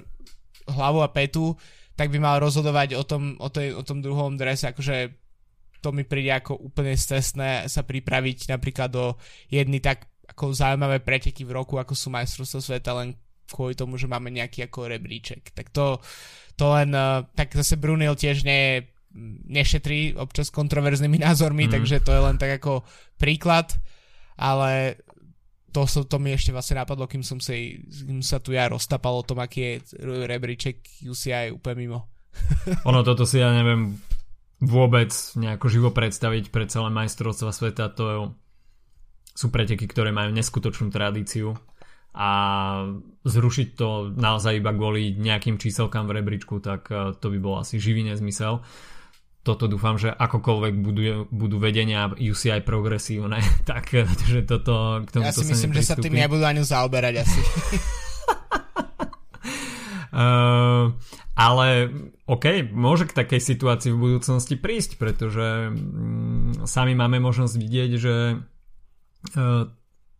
[0.73, 1.53] hlavu a petu,
[1.93, 5.22] tak by mal rozhodovať o tom, o, tej, o tom druhom drese, akože
[5.83, 9.19] to mi príde ako úplne stresné sa pripraviť napríklad do
[9.51, 13.19] jedny tak ako zaujímavé preteky v roku, ako sú majstrovstvo sveta, len
[13.51, 15.51] kvôli tomu, že máme nejaký ako rebríček.
[15.51, 15.99] Tak to,
[16.55, 18.87] to len, uh, tak zase Brunil tiež nie,
[19.51, 21.71] nešetrí občas kontroverznými názormi, mm.
[21.75, 22.87] takže to je len tak ako
[23.19, 23.75] príklad,
[24.39, 24.97] ale
[25.73, 29.25] to, to mi ešte vlastne napadlo, kým som sa, kým sa tu ja roztapal o
[29.25, 29.73] tom, aký je
[30.29, 31.99] rebríček UCI úplne mimo.
[32.89, 33.93] ono toto si ja neviem
[34.63, 37.91] vôbec nejako živo predstaviť pre celé majstrovstva sveta.
[37.99, 38.35] To
[39.33, 41.57] sú preteky, ktoré majú neskutočnú tradíciu
[42.13, 42.29] a
[43.25, 47.81] zrušiť to naozaj iba kvôli nejakým číselkám v rebríčku, tak e, to by bol asi
[47.81, 48.61] živý nezmysel.
[49.41, 55.25] Toto dúfam, že akokoľvek budú, budú vedenia UCI progresívne, tak e, že toto k tomu
[55.25, 57.41] Ja si myslím, že sa tým nebudú ani zaoberať asi.
[60.13, 60.93] uh,
[61.33, 61.89] ale
[62.29, 68.15] OK, môže k takej situácii v budúcnosti prísť, pretože um, sami máme možnosť vidieť, že
[68.37, 69.65] uh,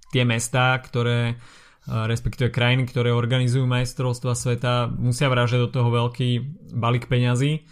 [0.10, 1.38] tie mestá, ktoré
[1.84, 6.30] respektíve krajiny, ktoré organizujú majstrovstva sveta, musia vrážať do toho veľký
[6.71, 7.67] balík peňazí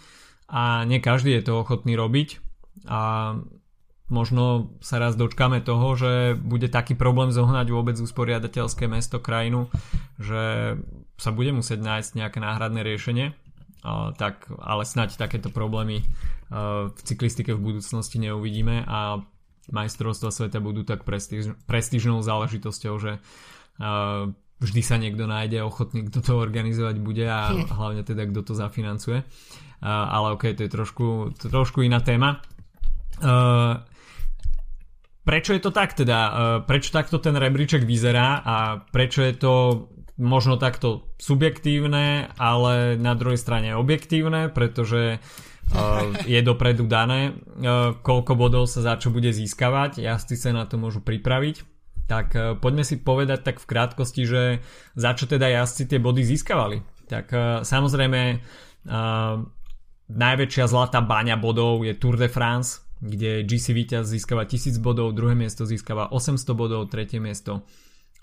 [0.52, 2.44] a nie každý je to ochotný robiť.
[2.84, 3.00] A
[4.12, 9.72] možno sa raz dočkáme toho, že bude taký problém zohnať vôbec usporiadateľské mesto krajinu,
[10.20, 10.76] že
[11.16, 13.32] sa bude musieť nájsť nejaké náhradné riešenie.
[13.82, 19.24] Uh, tak, ale snať takéto problémy uh, v cyklistike v budúcnosti neuvidíme a
[19.72, 23.22] majstrovstva sveta budú tak prestíž, prestížnou záležitosťou, že
[24.58, 29.22] vždy sa niekto nájde ochotný, kto to organizovať bude a hlavne teda kto to zafinancuje.
[29.82, 31.06] Ale ok, to je trošku,
[31.38, 32.42] trošku iná téma.
[35.22, 36.18] Prečo je to tak teda?
[36.66, 38.56] Prečo takto ten rebríček vyzerá a
[38.90, 39.54] prečo je to
[40.18, 45.22] možno takto subjektívne, ale na druhej strane objektívne, pretože
[46.26, 47.38] je dopredu dané,
[48.02, 51.70] koľko bodov sa za čo bude získavať, jazdci sa na to môžu pripraviť
[52.02, 54.42] tak poďme si povedať tak v krátkosti, že
[54.92, 57.08] za čo teda jazdci tie body získavali.
[57.08, 57.32] Tak
[57.64, 58.20] samozrejme
[60.12, 65.34] najväčšia zlatá baňa bodov je Tour de France, kde GC víťaz získava 1000 bodov, druhé
[65.34, 67.66] miesto získava 800 bodov, tretie miesto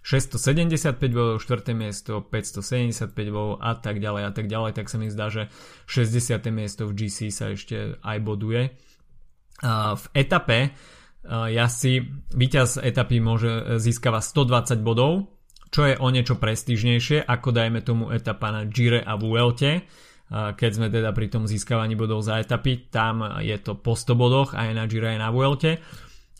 [0.08, 5.12] 675 bodov, štvrté miesto 575 bodov a tak ďalej a tak ďalej, tak sa mi
[5.12, 5.52] zdá, že
[5.92, 6.40] 60.
[6.56, 8.72] miesto v GC sa ešte aj boduje.
[10.00, 10.72] V etape
[11.28, 11.92] jazdci,
[12.32, 15.36] víťaz etapy môže e, získava 120 bodov,
[15.70, 19.84] čo je o niečo prestížnejšie ako dajme tomu etapa na Gire a Vuelte,
[20.30, 24.50] keď sme teda pri tom získavaní bodov za etapy, tam je to po 100 bodoch
[24.54, 25.82] aj na Gire aj na Vuelte.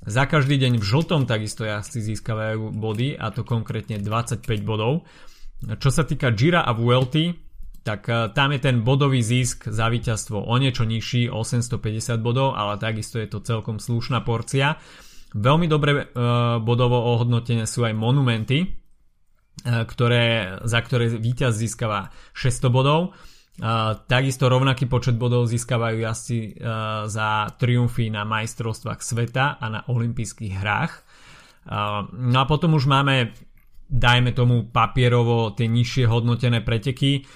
[0.06, 5.04] Za každý deň v žltom takisto jazdci získavajú body a to konkrétne 25 bodov.
[5.60, 7.36] Čo sa týka Gira a Vuelty,
[7.84, 12.80] tak eh, tam je ten bodový zisk za víťazstvo o niečo nižší, 850 bodov, ale
[12.80, 14.80] takisto je to celkom slušná porcia.
[15.30, 16.04] Veľmi dobre e,
[16.58, 18.68] bodovo ohodnotené sú aj monumenty, e,
[19.62, 23.14] ktoré, za ktoré víťaz získava 600 bodov.
[23.60, 23.72] E,
[24.08, 26.50] takisto rovnaký počet bodov získavajú jazdci e,
[27.12, 30.94] za triumfy na majstrovstvách sveta a na olympijských hrách.
[30.96, 31.02] E,
[32.10, 33.36] no a potom už máme,
[33.92, 37.28] dajme tomu papierovo, tie nižšie hodnotené preteky,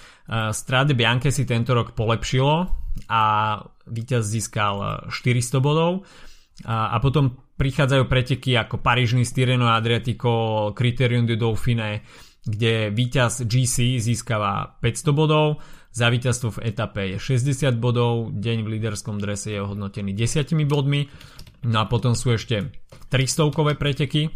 [0.51, 2.71] Strade Bianche si tento rok polepšilo
[3.11, 3.23] a
[3.91, 6.07] víťaz získal 400 bodov.
[6.63, 12.05] A, a potom prichádzajú preteky ako Parížny Styreno Adriatico, Criterium de Dauphine,
[12.43, 15.59] kde víťaz GC získava 500 bodov,
[15.93, 21.05] za víťazstvo v etape je 60 bodov, deň v líderskom drese je ohodnotený 10 bodmi,
[21.69, 22.73] no a potom sú ešte
[23.13, 24.33] 300 kové preteky,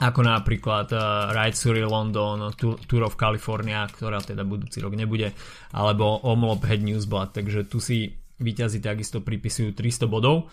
[0.00, 5.36] ako napríklad uh, Ride Surrey London, Tour of California, ktorá teda budúci rok nebude,
[5.76, 10.48] alebo Omlop Head Newsblad, takže tu si výťazí takisto pripisujú 300 bodov.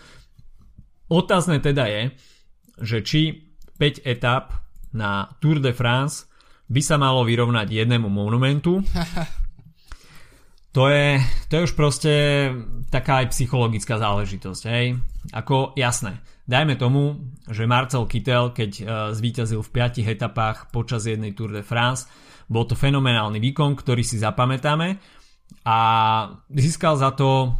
[1.08, 2.02] Otázne teda je,
[2.84, 3.20] že či
[3.80, 4.52] 5 etap
[4.92, 6.28] na Tour de France
[6.68, 8.84] by sa malo vyrovnať jednému monumentu.
[10.76, 11.16] To je,
[11.48, 12.12] to je už proste
[12.92, 15.00] taká aj psychologická záležitosť, hej.
[15.32, 21.36] Ako jasné, Dajme tomu, že Marcel Kittel, keď uh, zvíťazil v 5 etapách počas jednej
[21.36, 22.08] Tour de France,
[22.48, 24.96] bol to fenomenálny výkon, ktorý si zapamätáme
[25.68, 25.78] a
[26.48, 27.52] získal za to,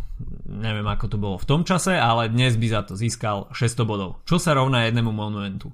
[0.48, 4.24] neviem ako to bolo v tom čase, ale dnes by za to získal 600 bodov,
[4.24, 5.68] čo sa rovná jednému monumentu.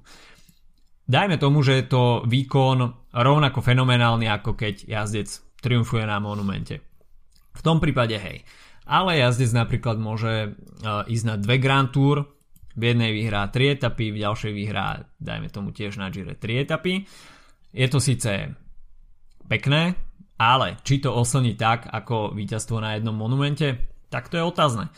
[1.07, 2.83] Dajme tomu, že je to výkon
[3.15, 5.31] rovnako fenomenálny ako keď jazdec
[5.63, 6.83] triumfuje na monumente.
[7.55, 8.43] V tom prípade hej.
[8.85, 12.35] Ale jazdec napríklad môže uh, ísť na dve Grand Tour,
[12.75, 17.07] v jednej vyhrá 3 etapy, v ďalšej vyhrá, dajme tomu tiež na Gire 3 etapy.
[17.71, 18.51] Je to síce
[19.47, 19.95] pekné,
[20.35, 24.91] ale či to oslní tak, ako víťazstvo na jednom monumente, tak to je otázne.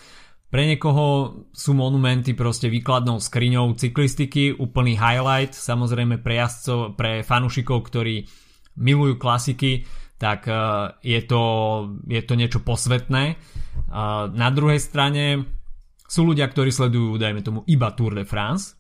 [0.48, 1.06] Pre niekoho
[1.52, 8.26] sú monumenty proste výkladnou skriňou cyklistiky, úplný highlight, samozrejme pre jazdcov, pre fanúšikov, ktorí
[8.80, 9.84] milujú klasiky,
[10.18, 10.58] tak eh,
[11.02, 11.44] je to,
[12.10, 13.38] je to niečo posvetné.
[14.34, 15.48] Na druhej strane
[16.08, 18.76] sú ľudia, ktorí sledujú, dajme tomu, iba Tour de France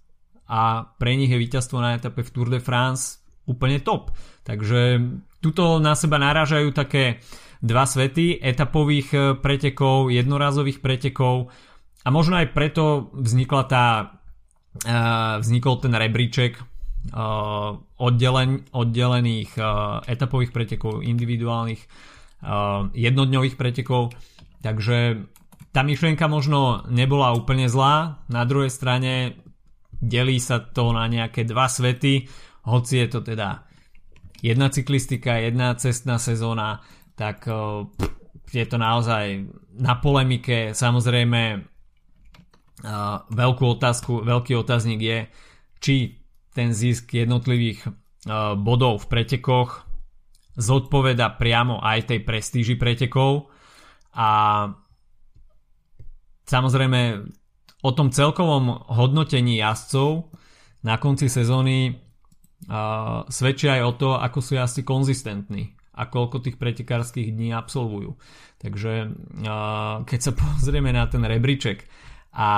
[0.48, 4.16] a pre nich je víťazstvo na etape v Tour de France úplne top.
[4.44, 5.00] Takže
[5.44, 7.20] tuto na seba narážajú také
[7.60, 11.50] dva svety etapových e, pretekov, jednorazových pretekov
[12.06, 14.06] a možno aj preto vznikla tá e,
[15.42, 16.62] vznikol ten rebríček e,
[17.98, 19.52] oddelen, oddelených
[20.08, 21.82] etapových pretekov, individuálnych
[22.94, 24.14] jednodňových pretekov.
[24.62, 25.28] Takže
[25.72, 28.26] tá myšlienka možno nebola úplne zlá.
[28.28, 29.38] Na druhej strane
[29.98, 32.26] delí sa to na nejaké dva svety,
[32.66, 33.66] hoci je to teda
[34.42, 36.86] jedna cyklistika, jedna cestná sezóna,
[37.18, 37.50] tak
[38.54, 40.74] je to naozaj na polemike.
[40.78, 41.66] Samozrejme
[43.34, 45.20] veľkú otázku, veľký otáznik je,
[45.82, 45.96] či
[46.58, 47.86] ten zisk jednotlivých
[48.58, 49.86] bodov v pretekoch
[50.58, 53.54] zodpoveda priamo aj tej prestíži pretekov
[54.18, 54.30] a
[56.50, 57.30] samozrejme
[57.86, 60.34] o tom celkovom hodnotení jazdcov
[60.82, 66.58] na konci sezóny uh, svedčia aj o to, ako sú jazdci konzistentní a koľko tých
[66.58, 68.18] pretekárskych dní absolvujú.
[68.58, 68.94] Takže
[69.46, 71.86] uh, keď sa pozrieme na ten rebríček
[72.38, 72.50] a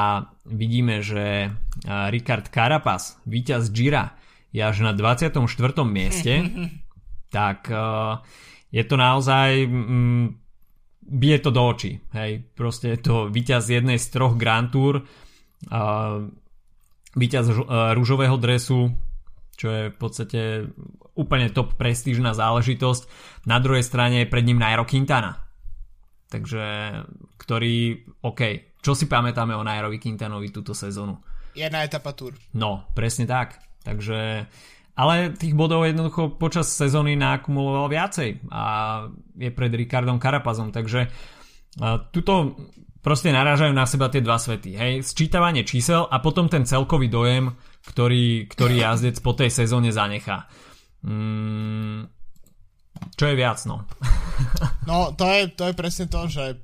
[0.44, 1.56] vidíme, že
[1.88, 4.20] Ricard Carapaz, víťaz Gira,
[4.52, 5.40] je až na 24.
[5.88, 6.44] mieste,
[7.32, 7.72] tak
[8.70, 10.26] je to naozaj mm,
[11.10, 12.04] bije to do očí.
[12.12, 12.44] Hej.
[12.54, 15.08] Proste je to víťaz jednej z troch Grand Tour,
[17.16, 17.46] víťaz
[17.96, 18.94] rúžového dresu,
[19.58, 20.42] čo je v podstate
[21.18, 23.08] úplne top prestížna záležitosť.
[23.50, 25.50] Na druhej strane je pred ním Nairo Quintana.
[26.30, 26.94] Takže,
[27.42, 31.20] ktorý, OK, čo si pamätáme o Nairovi Quintanovi túto sezónu?
[31.54, 32.36] Jedna etapa Tour.
[32.56, 33.60] No, presne tak.
[33.84, 34.48] Takže
[35.00, 38.64] ale tých bodov jednoducho počas sezóny naakumuloval viacej a
[39.40, 41.08] je pred Ricardom Carapazom, takže
[42.12, 42.60] tuto
[43.00, 44.76] proste narážajú na seba tie dva svety.
[44.76, 47.48] Hej, sčítavanie čísel a potom ten celkový dojem,
[47.88, 50.52] ktorý, ktorý jazdec po tej sezóne zanechá.
[51.08, 52.12] Mm,
[53.16, 53.88] čo je viac, no?
[54.90, 56.60] no, to je, to je presne to, že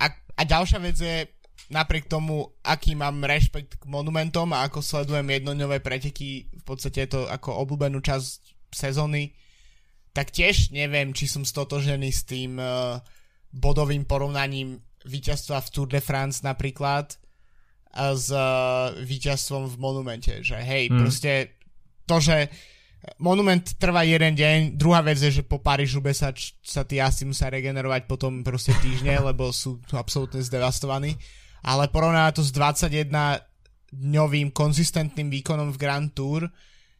[0.00, 1.28] a, a ďalšia vec je,
[1.70, 7.10] napriek tomu, aký mám rešpekt k monumentom a ako sledujem jednodňové preteky, v podstate je
[7.18, 9.34] to ako obľúbenú časť sezóny,
[10.14, 13.02] tak tiež neviem, či som stotožený s tým uh,
[13.50, 17.18] bodovým porovnaním víťazstva v Tour de France napríklad
[17.96, 20.32] a s uh, víťazstvom v monumente.
[20.40, 20.98] Že hej, mm.
[21.00, 21.32] proste
[22.06, 22.48] to, že
[23.18, 26.30] monument trvá jeden deň, druhá vec je, že po Parížu sa,
[26.62, 31.18] sa tí asi musia regenerovať potom proste týždne, lebo sú absolútne zdevastovaní
[31.62, 33.08] ale porovná to s 21
[33.92, 36.50] dňovým konzistentným výkonom v Grand Tour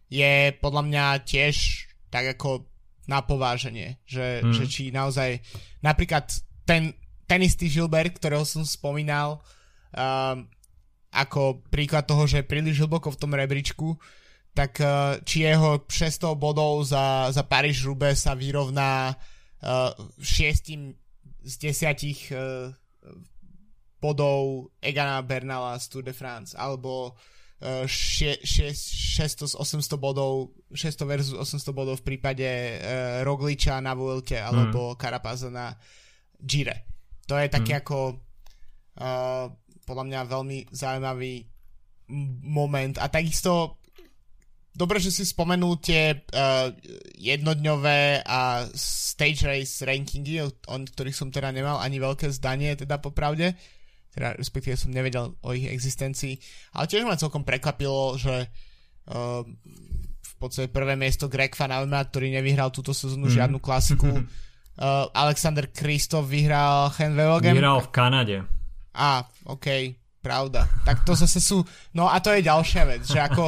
[0.06, 2.64] je podľa mňa tiež tak ako
[3.06, 4.54] na pováženie, že, hmm.
[4.54, 5.38] že či naozaj
[5.82, 6.26] napríklad
[6.66, 6.94] ten,
[7.26, 9.42] ten istý Gilbert, ktorého som spomínal
[9.94, 10.46] um,
[11.14, 13.94] ako príklad toho, že je príliš hlboko v tom rebríčku,
[14.56, 21.54] tak uh, či jeho 600 bodov za, za Paríž Rube sa vyrovná uh, 6 z
[21.62, 22.74] 10 uh,
[24.06, 27.18] bodov Egana Bernala z Tour de France, alebo
[27.58, 34.38] uh, 600 z 800 bodov, 600 versus 800 bodov v prípade uh, Rogliča na Vuelte
[34.38, 34.96] alebo mm.
[34.96, 35.74] Carapaza na
[36.38, 36.86] Gire.
[37.26, 37.78] To je taký mm.
[37.82, 37.98] ako
[39.02, 39.44] uh,
[39.82, 41.34] podľa mňa veľmi zaujímavý
[42.46, 43.82] moment a takisto
[44.76, 46.68] dobre, že si spomenul tie uh,
[47.16, 53.00] jednodňové a stage race rankingy, o, o ktorých som teda nemal ani veľké zdanie, teda
[53.00, 53.56] popravde
[54.16, 56.40] teda respektíve som nevedel o ich existencii,
[56.72, 58.48] ale tiež ma celkom prekvapilo, že
[59.12, 59.44] uh,
[60.24, 63.35] v podstate prvé miesto Greg Van Avermaet, ktorý nevyhral túto sezónu mm.
[63.37, 67.52] žiadnu klasiku, uh, Alexander Kristof vyhral Henvelogem.
[67.52, 68.37] Vyhral v Kanade.
[68.96, 69.68] Á, OK,
[70.24, 70.66] pravda.
[70.83, 71.62] Tak to zase sú,
[71.94, 73.46] no a to je ďalšia vec, že ako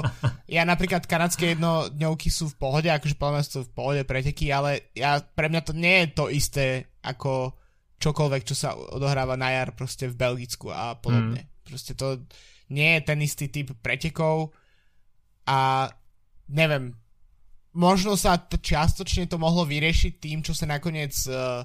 [0.54, 5.18] ja napríklad kanadské jednodňovky sú v pohode, akože podľa sú v pohode preteky, ale ja,
[5.18, 6.66] pre mňa to nie je to isté
[7.02, 7.57] ako
[7.98, 11.46] čokoľvek, čo sa odohráva na jar proste v Belgicku a podobne.
[11.46, 11.50] Mm.
[11.66, 12.22] Proste to
[12.70, 14.54] nie je ten istý typ pretekov
[15.48, 15.90] a
[16.48, 16.94] neviem,
[17.74, 21.64] možno sa to čiastočne to mohlo vyriešiť tým, čo sa nakoniec uh,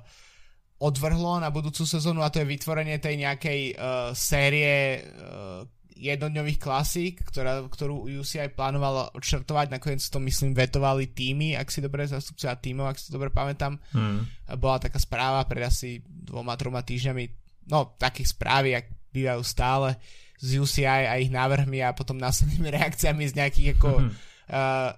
[0.79, 5.63] odvrhlo na budúcu sezónu a to je vytvorenie tej nejakej uh, série uh,
[5.93, 12.09] jednodňových klasík, ktorá, ktorú UCI plánovala odštartovať, nakoniec to myslím vetovali týmy, ak si dobre
[12.09, 13.77] zastupcovia týmov, ak si dobre pamätám.
[13.93, 14.25] Hmm.
[14.57, 17.23] Bola taká správa pred asi dvoma, troma týždňami,
[17.69, 19.95] no takých správy, ak bývajú stále
[20.41, 24.11] z UCI a ich návrhmi a potom následnými reakciami z nejakých ako hmm.
[24.51, 24.91] uh,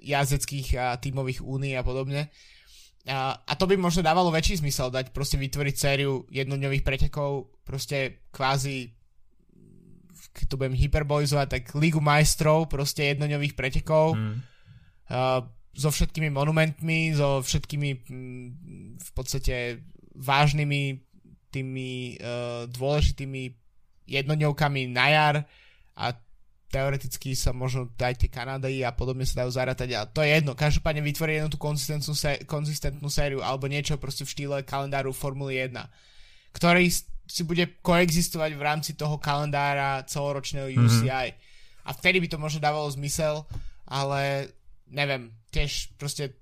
[0.00, 2.32] jazdeckých a tímových únií a podobne.
[3.08, 8.28] A, a to by možno dávalo väčší zmysel dať proste vytvoriť sériu jednodňových pretekov proste
[8.28, 8.99] kvázi
[10.30, 14.14] keď to budem hyperbolizovať, tak Ligu majstrov, proste jednoňových pretekov.
[14.14, 14.36] Mm.
[15.10, 15.42] Uh,
[15.74, 18.46] so všetkými monumentmi, so všetkými mm,
[18.98, 19.82] v podstate
[20.18, 20.98] vážnymi
[21.50, 23.42] tými uh, dôležitými
[24.06, 25.36] jednoňovkami na jar
[25.94, 26.14] a
[26.70, 30.54] teoreticky sa možno dať tie Kanady a podobne sa dajú zaratať a to je jedno.
[30.54, 35.58] Každopádne vytvorí jednu tú konzistentnú, sé- konzistentnú sériu alebo niečo proste v štýle kalendáru Formuly
[35.58, 35.74] 1,
[36.54, 36.86] ktorý
[37.30, 41.30] si bude koexistovať v rámci toho kalendára celoročného UCI.
[41.30, 41.86] Mm-hmm.
[41.86, 43.46] A vtedy by to možno dávalo zmysel,
[43.86, 44.50] ale
[44.90, 46.34] neviem, tiež proste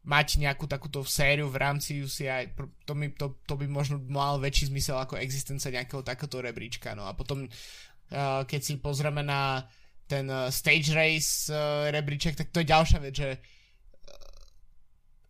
[0.00, 2.56] mať nejakú takúto sériu v rámci UCI,
[2.88, 6.96] to, mi, to, to by možno mal väčší zmysel ako existencia nejakého takéto rebríčka.
[6.96, 9.68] No a potom, uh, keď si pozrieme na
[10.08, 13.30] ten uh, stage race uh, rebríček, tak to je ďalšia vec, že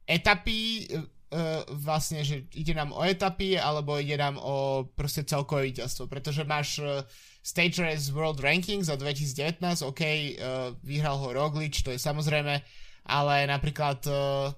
[0.07, 0.87] etapy
[1.31, 6.43] uh, vlastne, že ide nám o etapy alebo ide nám o proste celkové víťazstvo, pretože
[6.43, 7.03] máš uh,
[7.41, 12.61] Stage Race World Ranking za 2019, OK, uh, vyhral ho Roglič, to je samozrejme,
[13.09, 14.53] ale napríklad uh,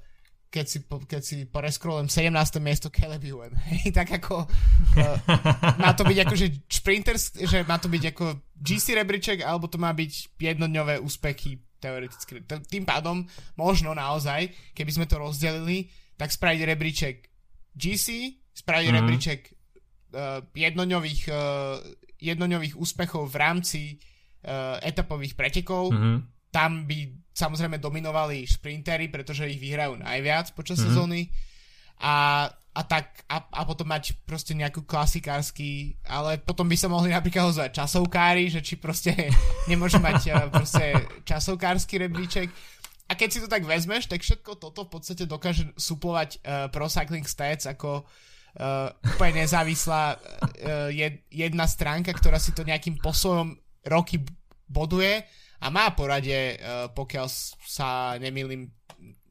[0.53, 2.61] keď si, keď si poreskrolujem 17.
[2.61, 3.57] miesto Caleb Ewan,
[3.97, 5.17] tak ako uh,
[5.81, 8.25] má to byť ako, že sprinter, že má to byť ako
[8.61, 12.45] GC rebríček, alebo to má byť jednodňové úspechy teoreticky.
[12.47, 15.91] Tým pádom možno naozaj, keby sme to rozdelili,
[16.23, 17.17] tak spraviť rebríček
[17.75, 18.07] GC,
[18.55, 19.01] spraviť mm-hmm.
[19.03, 21.83] rebríček uh, jednodňových, uh,
[22.23, 23.83] jednodňových úspechov v rámci
[24.47, 30.93] uh, etapových pretekov, mm-hmm tam by samozrejme dominovali šprintery, pretože ich vyhrajú najviac počas mm-hmm.
[30.93, 31.21] sezóny
[31.97, 37.09] a, a tak a, a potom mať proste nejakú klasikársky, ale potom by sa mohli
[37.09, 39.17] napríklad ozvať časovkári, že či proste
[39.73, 40.93] nemôže mať proste
[41.25, 42.53] časovkársky rebríček
[43.13, 46.89] a keď si to tak vezmeš, tak všetko toto v podstate dokáže suplovať uh, Pro
[46.89, 53.53] Cycling Stats ako uh, úplne nezávislá uh, jed, jedna stránka, ktorá si to nejakým posojom
[53.85, 54.25] roky
[54.65, 55.29] boduje
[55.61, 57.29] a má porade, uh, pokiaľ
[57.61, 58.73] sa nemýlim,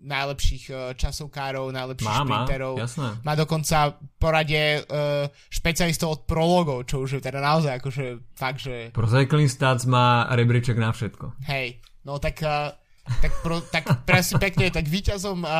[0.02, 2.74] najlepších časovkárov, najlepších má, šprinterov.
[2.98, 8.62] Má, má dokonca porade uh, špecialistov od prologov, čo už je teda naozaj akože fakt,
[8.62, 8.90] že...
[8.94, 11.34] Pro Cycling Stats má rebríček na všetko.
[11.50, 12.42] Hej, no tak...
[12.46, 15.52] Uh, tak, pro, tak presne pekne, tak víťazom uh,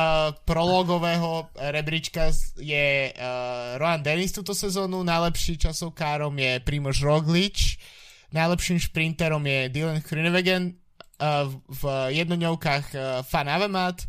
[0.46, 7.78] prologového rebríčka je uh, Rohan Dennis túto sezónu, najlepší časovkárom je Primož Roglič,
[8.32, 11.82] Najlepším šprinterom je Dylan Groenewegen, uh, v
[12.16, 14.08] jednoňovkách uh, Fan Avemat,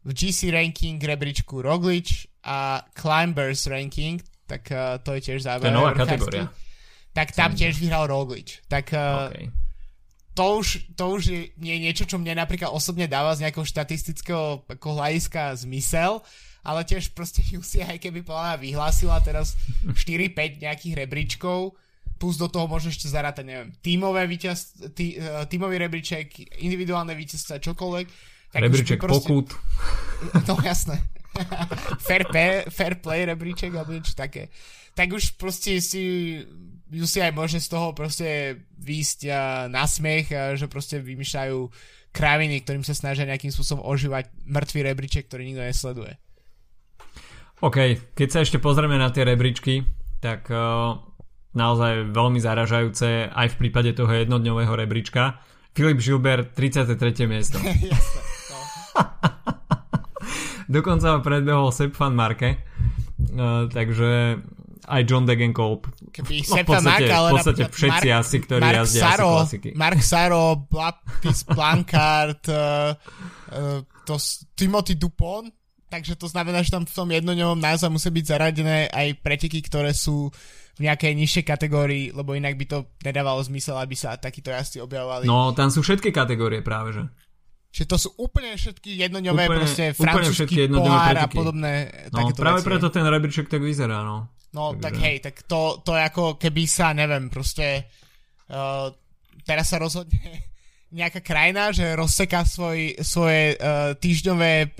[0.00, 5.68] v GC ranking rebríčku Roglič a Climbers ranking, tak uh, to je tiež zaujímavé.
[5.68, 6.48] To je nová kategória.
[7.12, 8.64] Tak tam tiež vyhral Roglič.
[8.64, 9.52] Tak uh, okay.
[10.40, 14.64] To, už, to už je nie niečo, čo mne napríklad osobne dáva z nejakého štatistického
[14.64, 16.24] ako hľadiska zmysel,
[16.64, 21.76] ale tiež proste UCI, keby povedala vyhlásila teraz 4-5 nejakých rebríčkov,
[22.16, 27.60] plus do toho môžeš ešte zarátať, neviem, tímové víťaz, tí, uh, tímový rebríček, individuálne víťazstva,
[27.60, 28.06] čokoľvek.
[28.56, 29.52] Tak rebríček proste, pokut.
[30.48, 31.04] No jasné.
[32.08, 34.48] fair, pay, fair play rebríček alebo niečo také.
[34.96, 36.36] Tak už proste si
[36.90, 39.30] ju si aj môže z toho proste výjsť
[39.70, 41.58] na smiech, že proste vymýšľajú
[42.10, 46.18] kraviny, ktorým sa snažia nejakým spôsobom ožívať mŕtvý rebríček, ktorý nikto nesleduje.
[47.60, 47.78] OK,
[48.16, 49.84] keď sa ešte pozrieme na tie rebríčky,
[50.18, 50.96] tak uh,
[51.52, 55.44] naozaj veľmi zaražajúce aj v prípade toho jednodňového rebríčka.
[55.76, 56.96] Filip Žilber 33.
[57.30, 57.60] miesto.
[57.62, 58.58] Jasne, no.
[60.80, 64.40] Dokonca ho predbehol Sepp van Marke, uh, takže
[64.88, 65.84] aj John Degenkolb.
[66.10, 69.34] Keby no, podstate, Mark, ale v podstate všetci Mark, asi, ktorí Mark jazdia Saro, asi
[69.38, 69.70] klasiky.
[69.78, 72.92] Mark Saro, Baptiste Blancard, uh,
[73.54, 74.14] uh, to,
[74.58, 75.48] Timothy Dupont,
[75.90, 79.94] takže to znamená, že tam v tom jednoňovom naozaj musí byť zaradené aj preteky, ktoré
[79.94, 80.30] sú
[80.78, 85.28] v nejakej nižšej kategórii, lebo inak by to nedávalo zmysel, aby sa takíto jazdci objavovali.
[85.28, 87.04] No, tam sú všetky kategórie práve, že.
[87.70, 91.72] Čiže to sú úplne všetky jednoňové, úplne, proste francúzsky pohár a podobné.
[92.10, 92.66] No, práve veci.
[92.66, 94.26] preto ten rebríček tak vyzerá, no.
[94.50, 94.82] No, Takže...
[94.82, 97.86] tak hej, tak to, to je ako keby sa, neviem, proste
[98.50, 98.90] uh,
[99.46, 100.18] teraz sa rozhodne
[100.98, 104.70] nejaká krajina, že rozseká svoj, svoje uh, týždňové uh,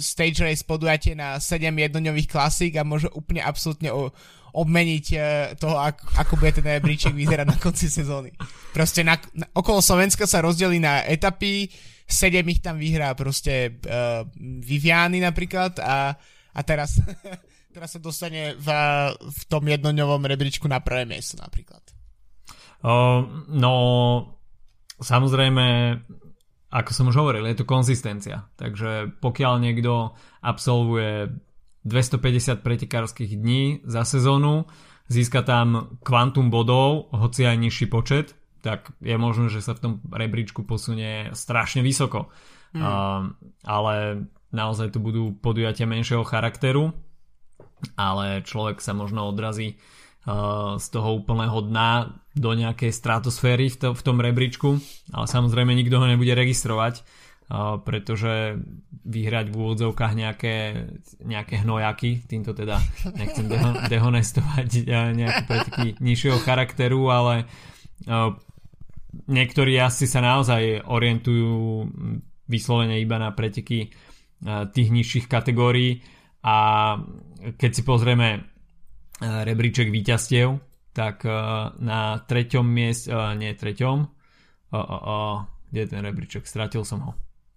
[0.00, 4.12] stage race podujatie na 7 jednoňových klasík a môže úplne absolútne o,
[4.52, 5.22] obmeniť uh,
[5.56, 8.36] toho, ako, ako bude ten rebríček vyzerať na konci sezóny.
[8.76, 11.72] Proste na, na, okolo Slovenska sa rozdelí na etapy,
[12.04, 16.16] sedem ich tam vyhrá proste uh, Viviany napríklad a,
[16.52, 17.00] a teraz,
[17.72, 18.68] teraz sa dostane v,
[19.14, 21.82] v tom jednoňovom rebríčku na prvé miesto napríklad.
[22.78, 23.74] Uh, no,
[25.02, 25.98] samozrejme,
[26.70, 28.46] ako som už hovoril, je to konzistencia.
[28.54, 31.32] Takže pokiaľ niekto absolvuje
[31.86, 34.68] 250 pretekárskych dní za sezónu,
[35.08, 39.92] získa tam kvantum bodov, hoci aj nižší počet, tak je možné, že sa v tom
[40.10, 42.30] rebríčku posunie strašne vysoko.
[42.76, 42.82] Mm.
[42.84, 43.32] Uh,
[43.64, 43.94] ale
[44.52, 46.92] naozaj to budú podujatia menšieho charakteru,
[47.94, 53.88] ale človek sa možno odrazí uh, z toho úplného dna do nejakej stratosféry v, to,
[53.94, 54.78] v tom rebríčku,
[55.14, 58.62] ale samozrejme nikto ho nebude registrovať, uh, pretože
[59.08, 60.54] vyhrať v úvodzovkách nejaké,
[61.24, 62.78] nejaké hnojaky, týmto teda
[63.16, 67.34] nechcem deho, dehonestovať uh, nejaké preteky nižšieho charakteru, ale
[69.26, 71.84] niektorí asi sa naozaj orientujú
[72.46, 73.90] vyslovene iba na preteky
[74.46, 76.00] tých nižších kategórií
[76.42, 76.56] a
[77.56, 78.44] keď si pozrieme
[79.22, 80.58] rebríček výťastiev,
[80.92, 81.22] tak
[81.78, 83.98] na treťom mieste, nie treťom,
[84.74, 85.18] o, o, o,
[85.70, 87.12] kde je ten rebríček, stratil som ho,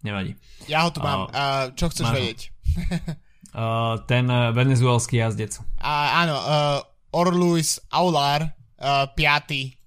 [0.06, 0.38] nevadí.
[0.70, 2.40] Ja ho tu mám, uh, čo chceš vedieť?
[3.54, 5.58] uh, ten venezuelský jazdec.
[5.82, 6.80] Uh, áno, uh,
[7.18, 9.82] Orluis Aular, uh, piatý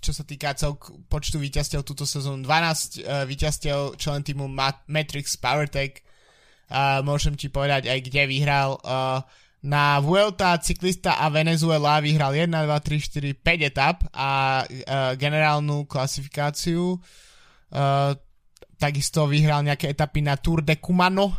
[0.00, 2.42] čo sa týka celk počtu víťazstiev túto sezónu.
[2.48, 4.48] 12 uh, víťazstiev člen týmu
[4.88, 6.00] Matrix PowerTech
[7.02, 9.20] môžem ti povedať aj kde vyhral uh,
[9.60, 15.84] na Vuelta cyklista a Venezuela vyhral 1, 2, 3, 4, 5 etap a uh, generálnu
[15.84, 18.12] klasifikáciu uh,
[18.80, 21.36] takisto vyhral nejaké etapy na Tour de Cumano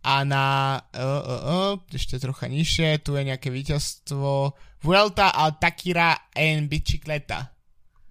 [0.00, 6.32] a na uh, uh, uh, ešte trocha nižšie, tu je nejaké víťazstvo Vuelta al Takira
[6.32, 7.52] en Bicicleta.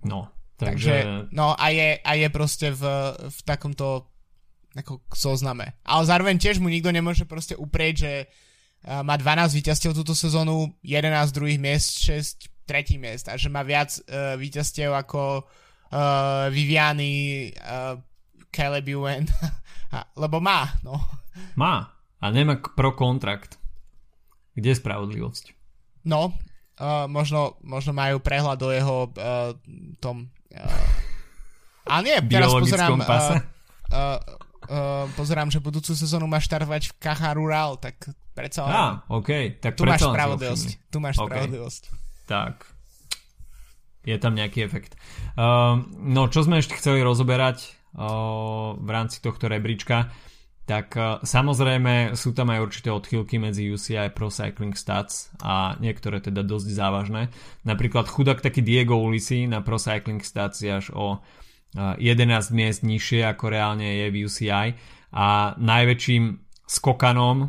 [0.06, 0.30] No,
[0.62, 0.94] takže...
[1.02, 2.84] takže no a je, a je proste v,
[3.18, 4.14] v takomto
[4.80, 5.78] ako zozname.
[5.84, 8.12] Ale zároveň tiež mu nikto nemôže proste uprieť, že
[8.86, 13.64] uh, má 12 víťazstiev túto sezónu, 11 druhých miest, 6 tretí miest a že má
[13.64, 17.96] viac uh, víťazstiev ako uh, Viviany, uh,
[18.52, 19.24] Caleb Ewan,
[20.24, 21.00] lebo má, no.
[21.56, 23.62] Má a nemá pro kontrakt.
[24.58, 25.54] Kde je spravodlivosť?
[26.10, 26.34] No,
[26.82, 29.54] uh, možno, možno majú prehľad do jeho uh,
[30.02, 30.28] tom...
[30.58, 32.98] Uh, ale nie, teraz pozerám...
[32.98, 33.06] Uh,
[33.94, 34.18] uh,
[34.68, 38.64] uh, pozerám, že budúcu sezónu máš štartovať v Kacha Rural, tak predsa...
[38.64, 40.70] Á, ah, OK, tak tu máš spravodlivosť.
[40.92, 41.26] Tu máš okay.
[41.26, 41.84] spravodlivosť.
[42.28, 42.56] Tak,
[44.08, 44.96] je tam nejaký efekt.
[45.36, 50.12] Uh, no, čo sme ešte chceli rozoberať uh, v rámci tohto rebríčka,
[50.64, 56.24] tak uh, samozrejme sú tam aj určité odchylky medzi UCI Pro Cycling Stats a niektoré
[56.24, 57.22] teda dosť závažné.
[57.68, 61.20] Napríklad chudák taký Diego Ulisi na Pro Cycling Stats je až o
[61.76, 64.68] 11 miest nižšie ako reálne je v UCI
[65.14, 66.24] a najväčším
[66.68, 67.48] skokanom,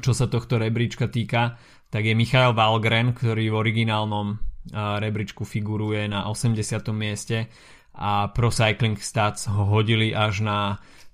[0.00, 1.56] čo sa tohto rebríčka týka,
[1.88, 4.36] tak je Michael Valgren, ktorý v originálnom
[4.74, 6.60] rebríčku figuruje na 80.
[6.92, 7.48] mieste
[7.96, 10.58] a Pro Cycling Stats ho hodili až na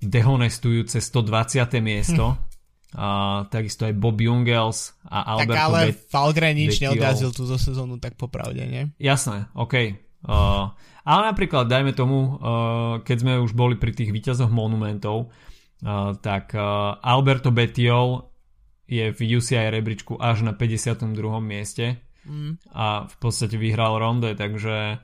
[0.02, 1.80] dehonestujúce 120.
[1.80, 2.34] miesto.
[2.34, 2.52] Hm.
[2.94, 3.06] A
[3.50, 8.62] takisto aj Bob Jungels a Alberto Tak ale Falgren nič neodrazil túto sezónu, tak popravde,
[8.70, 8.94] nie?
[9.02, 9.98] Jasné, OK.
[10.24, 10.72] Uh,
[11.04, 16.56] ale napríklad, dajme tomu, uh, keď sme už boli pri tých výťazoch monumentov, uh, tak
[16.56, 18.24] uh, Alberto Betiol
[18.88, 21.12] je v UCI rebríčku až na 52.
[21.40, 22.72] mieste mm.
[22.72, 25.00] a v podstate vyhral ronde, takže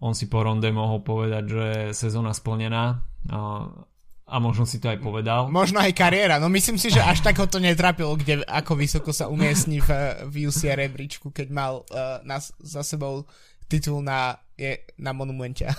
[0.00, 1.66] on si po ronde mohol povedať, že
[1.96, 3.02] sezóna splnená.
[3.28, 3.88] Uh,
[4.28, 5.48] a možno si to aj povedal.
[5.48, 6.36] Možno aj kariéra.
[6.36, 9.88] No myslím si, že až tak ho to netrapilo, kde, ako vysoko sa umiestni v,
[10.28, 13.24] v UCR rebríčku, keď mal uh, nás za sebou
[13.68, 15.68] titul na, je, na monumente.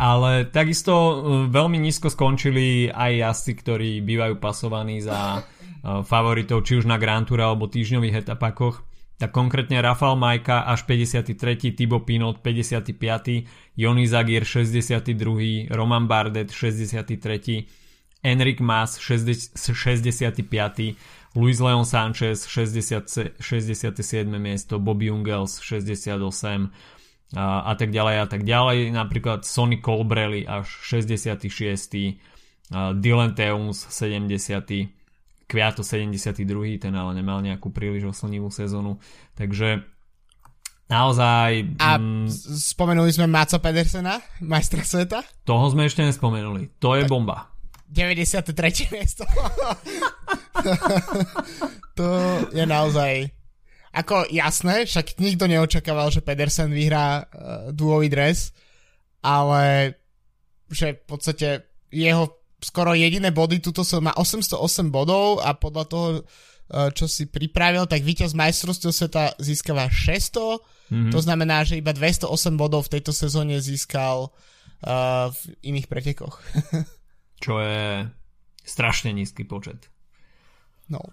[0.00, 1.12] Ale takisto uh,
[1.46, 7.28] veľmi nízko skončili aj jazdci, ktorí bývajú pasovaní za uh, favoritov či už na Grand
[7.28, 8.82] Tour alebo týždňových etapakoch
[9.14, 11.38] tak konkrétne Rafal Majka až 53.
[11.78, 13.78] Tibo Pinot 55.
[13.78, 15.70] Joni Zagir 62.
[15.70, 18.26] Roman Bardet 63.
[18.26, 20.98] Enric Mas 65.
[21.34, 23.98] Luis Leon Sanchez 60, 67.
[24.38, 26.70] miesto Bobby Ungels 68
[27.34, 31.50] a, a tak ďalej a tak ďalej napríklad Sonny Colbrelli až 66.
[32.70, 34.30] Dylan Teuns 70.
[35.44, 36.38] Kviato 72.
[36.78, 39.02] ten ale nemal nejakú príliš oslnivú sezónu.
[39.34, 39.82] Takže
[40.86, 41.76] naozaj...
[41.82, 42.30] A mm,
[42.62, 45.20] spomenuli sme Maca Pedersena, majstra sveta?
[45.42, 46.78] Toho sme ešte nespomenuli.
[46.80, 47.53] To je bomba.
[47.94, 48.90] 93.
[48.94, 49.22] miesto.
[51.98, 52.08] to
[52.50, 53.30] je naozaj...
[53.94, 58.50] Ako jasné, však nikto neočakával, že Pedersen vyhrá uh, duový dres,
[59.22, 59.94] ale
[60.66, 61.48] že v podstate
[61.94, 66.22] jeho skoro jediné body, tuto som má 808 bodov a podľa toho, e,
[66.96, 71.12] čo si pripravil, tak víťaz majstrovstiev sveta získava 600, mm-hmm.
[71.12, 76.40] to znamená, že iba 208 bodov v tejto sezóne získal uh, v iných pretekoch.
[77.44, 78.08] čo je
[78.64, 79.92] strašne nízky počet.
[80.88, 81.04] No.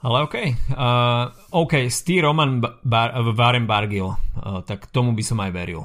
[0.00, 0.36] Ale OK.
[0.72, 4.16] Uh, OK, Steve Roman Bar- Warren Bargill.
[4.40, 5.84] Uh, tak tomu by som aj veril.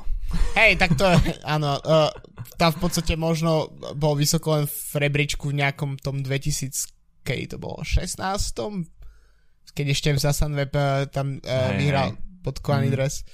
[0.55, 1.03] Hej, tak to
[1.43, 2.07] áno, uh,
[2.55, 6.91] tam v podstate možno bol vysoko len v rebríčku v nejakom tom 2000,
[7.27, 8.95] keď to bolo, 16
[9.75, 10.19] keď ešte v
[10.55, 12.93] Web uh, tam uh, vyhral pod mm.
[12.95, 13.27] dres.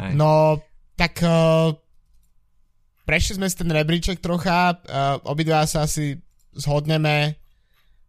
[0.00, 0.16] Hej.
[0.16, 0.62] No,
[0.96, 1.76] tak uh,
[3.06, 6.18] prešli sme si ten rebríček trocha, uh, obidva sa asi
[6.52, 7.38] zhodneme,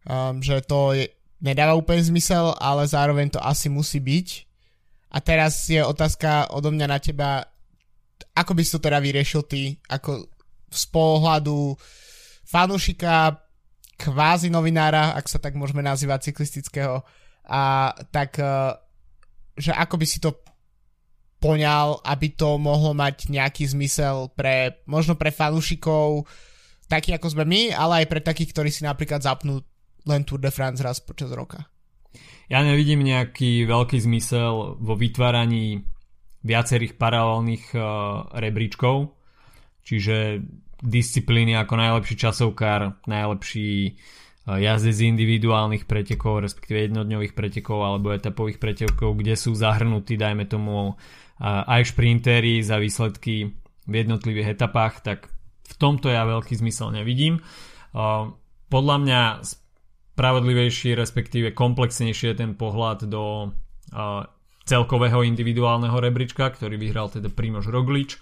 [0.04, 1.06] um, že to je,
[1.38, 4.28] nedáva úplne zmysel, ale zároveň to asi musí byť.
[5.14, 7.46] A teraz je otázka odo mňa na teba,
[8.34, 10.26] ako by si to teda vyriešil ty, ako
[10.68, 11.78] z pohľadu
[12.44, 13.40] fanúšika,
[13.96, 17.00] kvázi novinára, ak sa tak môžeme nazývať, cyklistického,
[17.48, 18.76] a tak, uh,
[19.56, 20.36] že ako by si to
[21.38, 26.26] poňal, aby to mohlo mať nejaký zmysel pre, možno pre fanúšikov,
[26.90, 29.62] takí ako sme my, ale aj pre takých, ktorí si napríklad zapnú
[30.08, 31.68] len Tour de France raz počas roka.
[32.48, 35.84] Ja nevidím nejaký veľký zmysel vo vytváraní
[36.40, 37.82] viacerých paralelných uh,
[38.32, 39.12] rebríčkov,
[39.84, 40.40] čiže
[40.80, 44.00] disciplíny ako najlepší časovkár, najlepší
[44.48, 50.48] uh, jazdec z individuálnych pretekov, respektíve jednodňových pretekov alebo etapových pretekov, kde sú zahrnutí, dajme
[50.48, 50.96] tomu,
[51.42, 53.54] aj šprintery za výsledky
[53.88, 55.18] v jednotlivých etapách, tak
[55.68, 57.40] v tomto ja veľký zmysel nevidím.
[58.68, 63.54] Podľa mňa spravodlivejší, respektíve komplexnejší je ten pohľad do
[64.68, 68.20] celkového individuálneho rebríčka, ktorý vyhral teda Primož Roglič.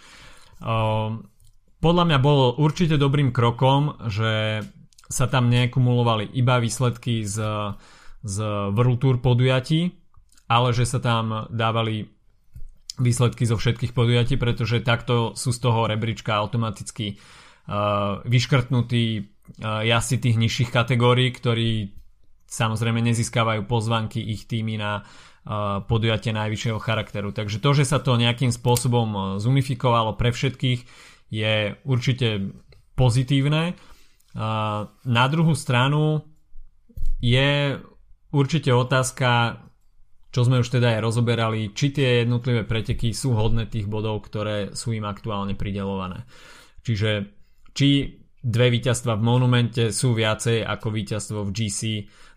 [1.76, 4.62] Podľa mňa bol určite dobrým krokom, že
[5.06, 7.38] sa tam nekumulovali iba výsledky z,
[8.22, 8.36] z
[8.74, 9.90] World Tour podujatí,
[10.46, 12.15] ale že sa tam dávali
[12.97, 20.36] výsledky zo všetkých podujatí, pretože takto sú z toho rebríčka automaticky uh, vyškrtnutí jazdci tých
[20.42, 21.94] nižších kategórií, ktorí
[22.51, 25.07] samozrejme nezískavajú pozvanky ich týmy na
[25.86, 27.30] podujatie najvyššieho charakteru.
[27.30, 30.82] Takže to, že sa to nejakým spôsobom e, zunifikovalo pre všetkých
[31.30, 32.51] je určite
[32.99, 33.74] pozitívne.
[35.07, 36.22] Na druhú stranu
[37.18, 37.80] je
[38.30, 39.59] určite otázka,
[40.37, 44.76] čo sme už teda aj rozoberali, či tie jednotlivé preteky sú hodné tých bodov, ktoré
[44.76, 46.28] sú im aktuálne pridelované.
[46.84, 47.32] Čiže
[47.72, 51.80] či dve víťazstva v Monumente sú viacej ako víťazstvo v GC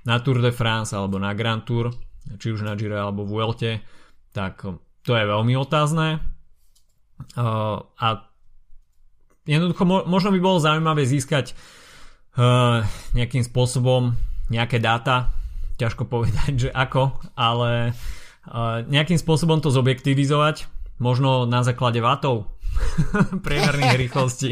[0.08, 1.92] na Tour de France alebo na Grand Tour,
[2.40, 3.84] či už na Giro alebo v Vuelte,
[4.32, 4.64] tak
[5.04, 6.24] to je veľmi otázne.
[7.36, 8.08] A
[9.44, 11.52] jednoducho možno by bolo zaujímavé získať
[13.12, 14.16] nejakým spôsobom
[14.48, 15.36] nejaké dáta,
[15.80, 17.96] ťažko povedať, že ako, ale
[18.92, 20.68] nejakým spôsobom to zobjektivizovať,
[21.00, 22.52] možno na základe vatov,
[23.46, 24.52] priemerných rýchlostí,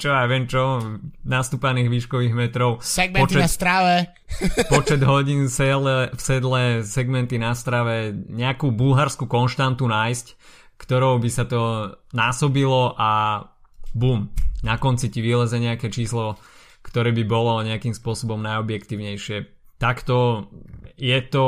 [0.00, 0.80] čo ja viem čo,
[1.24, 2.82] nastúpaných výškových metrov.
[2.82, 3.94] Segmenty počet, na strave.
[4.72, 10.26] počet hodín v sedle, v sedle, segmenty na strave, nejakú bulharskú konštantu nájsť,
[10.76, 13.42] ktorou by sa to násobilo a
[13.96, 14.28] bum,
[14.60, 16.36] na konci ti vyleze nejaké číslo,
[16.84, 19.55] ktoré by bolo nejakým spôsobom najobjektívnejšie.
[19.76, 20.48] Takto
[20.96, 21.44] je to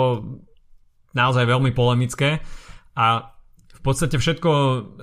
[1.17, 2.45] naozaj veľmi polemické
[2.93, 3.33] a
[3.79, 4.51] v podstate všetko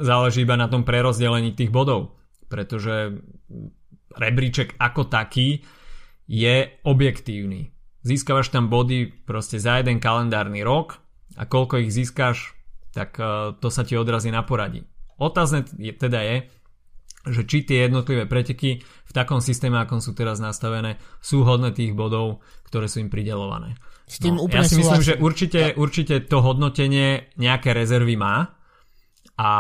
[0.04, 2.20] záleží iba na tom prerozdelení tých bodov,
[2.52, 3.24] pretože
[4.14, 5.64] rebríček ako taký
[6.30, 7.74] je objektívny.
[8.06, 11.02] Získavaš tam body proste za jeden kalendárny rok
[11.40, 12.54] a koľko ich získaš,
[12.94, 14.86] tak e, to sa ti odrazí na poradí.
[15.18, 15.66] Otázne
[15.98, 16.38] teda je,
[17.26, 21.98] že či tie jednotlivé preteky v takom systéme, akom sú teraz nastavené, sú hodné tých
[21.98, 23.78] bodov, ktoré sú im pridelované.
[24.06, 28.56] S tým no, úplne ja si myslím, že určite, určite to hodnotenie nejaké rezervy má,
[29.36, 29.52] a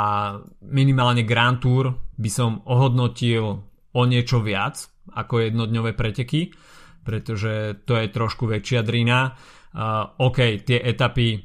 [0.71, 3.59] minimálne Grand Tour by som ohodnotil
[3.91, 6.55] o niečo viac ako jednodňové preteky,
[7.03, 9.35] pretože to je trošku väčšia drina.
[9.75, 11.43] Uh, OK, tie etapy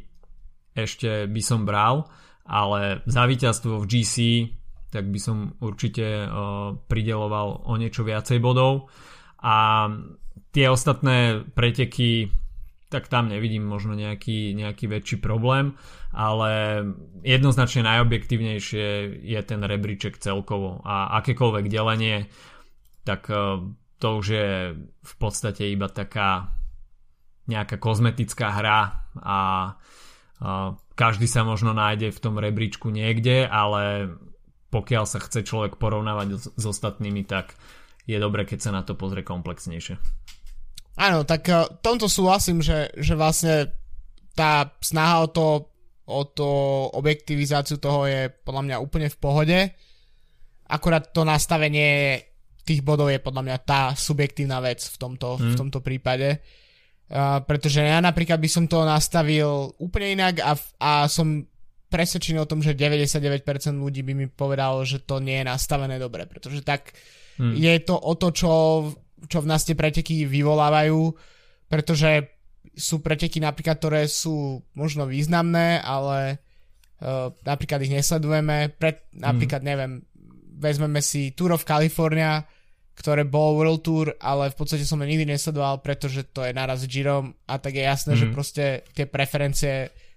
[0.71, 2.07] ešte by som bral,
[2.47, 4.16] ale za víťazstvo v GC
[4.91, 8.91] tak by som určite uh, prideloval o niečo viacej bodov.
[9.41, 9.86] A
[10.51, 12.28] tie ostatné preteky
[12.91, 15.78] tak tam nevidím možno nejaký, nejaký väčší problém,
[16.11, 16.82] ale
[17.22, 18.86] jednoznačne najobjektívnejšie
[19.22, 22.26] je ten rebríček celkovo a akékoľvek delenie,
[23.07, 23.62] tak e,
[24.03, 24.51] to už je
[24.82, 26.51] v podstate iba taká
[27.47, 29.70] nejaká kozmetická hra a e,
[30.99, 34.11] každý sa možno nájde v tom rebríčku niekde, ale
[34.71, 37.59] pokiaľ sa chce človek porovnávať s ostatnými, tak
[38.07, 39.99] je dobre, keď sa na to pozrie komplexnejšie.
[40.99, 43.71] Áno, tak uh, tomto súhlasím, že, že vlastne
[44.35, 45.47] tá snaha o to,
[46.07, 46.49] o to
[46.95, 49.59] objektivizáciu toho je podľa mňa úplne v pohode.
[50.71, 52.23] Akurát to nastavenie
[52.62, 55.51] tých bodov je podľa mňa tá subjektívna vec v tomto, mm.
[55.51, 56.39] v tomto prípade.
[57.11, 61.43] Uh, pretože ja napríklad by som to nastavil úplne inak a, a som
[61.91, 66.24] presvedčený o tom, že 99% ľudí by mi povedalo, že to nie je nastavené dobre,
[66.30, 66.95] pretože tak
[67.36, 67.59] hmm.
[67.59, 68.53] je to o to, čo,
[69.26, 71.11] čo v nás tie preteky vyvolávajú,
[71.66, 72.30] pretože
[72.78, 76.38] sú preteky napríklad, ktoré sú možno významné, ale
[77.03, 78.70] uh, napríklad ich nesledujeme.
[78.70, 79.68] Pre, napríklad, hmm.
[79.68, 79.93] neviem,
[80.61, 82.47] vezmeme si Tour of California,
[83.01, 86.84] ktoré bol World Tour, ale v podstate som ho nikdy nesledoval, pretože to je naraz
[86.84, 88.20] Girom a tak je jasné, mm-hmm.
[88.20, 88.34] že mhm.
[88.36, 89.74] proste tie preferencie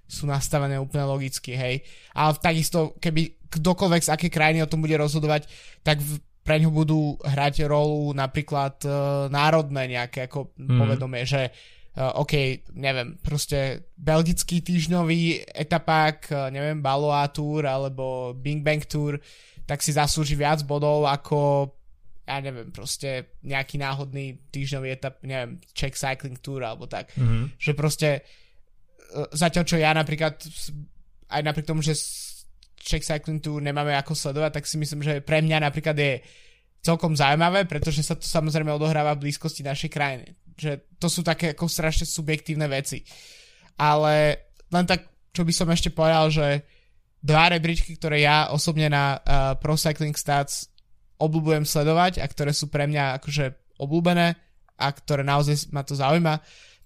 [0.08, 1.82] sú nastavené úplne logicky, hej.
[2.14, 5.50] Ale takisto, keby kdokoľvek z aké krajiny o tom bude rozhodovať,
[5.82, 8.94] tak v, pre ňu budú hrať rolu napríklad uh,
[9.32, 10.78] národné nejaké ako mm.
[10.78, 11.50] povedomie, že
[11.96, 19.18] uh, OK, neviem, proste belgický týždňový etapák, uh, neviem, Baloa Tour alebo Bing Bang Tour,
[19.64, 21.72] tak si zaslúži viac bodov ako
[22.24, 27.12] ja neviem, proste nejaký náhodný týždňový etap, neviem, Czech Cycling Tour alebo tak.
[27.20, 27.60] Mm-hmm.
[27.60, 28.22] Že proste e,
[29.34, 30.42] zatiaľ čo ja napríklad
[31.30, 31.98] aj napriek tomu, že
[32.84, 36.20] Czech Cycling Tour nemáme ako sledovať, tak si myslím, že pre mňa napríklad je
[36.84, 40.36] celkom zaujímavé, pretože sa to samozrejme odohráva v blízkosti našej krajiny.
[40.60, 43.08] Že to sú také ako strašne subjektívne veci.
[43.80, 44.36] Ale
[44.68, 46.68] len tak, čo by som ešte povedal, že
[47.24, 50.68] dva rebríčky, ktoré ja osobne na uh, Pro Cycling Stats
[51.16, 54.36] obľúbujem sledovať a ktoré sú pre mňa akože obľúbené
[54.76, 56.36] a ktoré naozaj ma to zaujíma,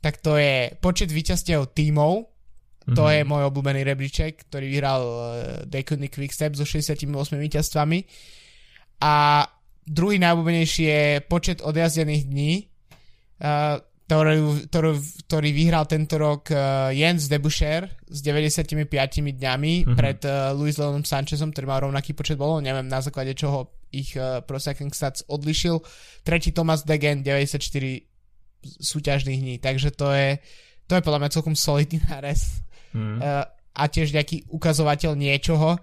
[0.01, 2.95] tak to je počet víťazstiev tímov, mm-hmm.
[2.95, 3.11] to mhm.
[3.11, 5.21] je môj obľúbený rebríček, ktorý vyhral uh,
[5.65, 7.99] Decodny Quickstep so 68 víťazstvami
[9.01, 9.45] a
[9.87, 12.53] druhý najobľúbenejší je počet odjazdených dní,
[13.41, 14.91] uh, ktorý, ktorý,
[15.27, 19.95] ktorý vyhral tento rok uh, Jens Debuscher s 95 dňami mm-hmm.
[19.99, 24.15] pred uh, Luis Leonom Sanchezom, ktorý mal rovnaký počet bolov, neviem na základe čoho ich
[24.15, 25.83] uh, Pro Cycling Stats odlišil.
[26.23, 28.16] Tretí Thomas Degen 94
[28.63, 30.37] súťažných dní, takže to je,
[30.89, 32.63] to je podľa mňa celkom solidný nárez.
[32.91, 33.21] Mm.
[33.21, 33.45] Uh,
[33.77, 35.77] a tiež nejaký ukazovateľ niečoho,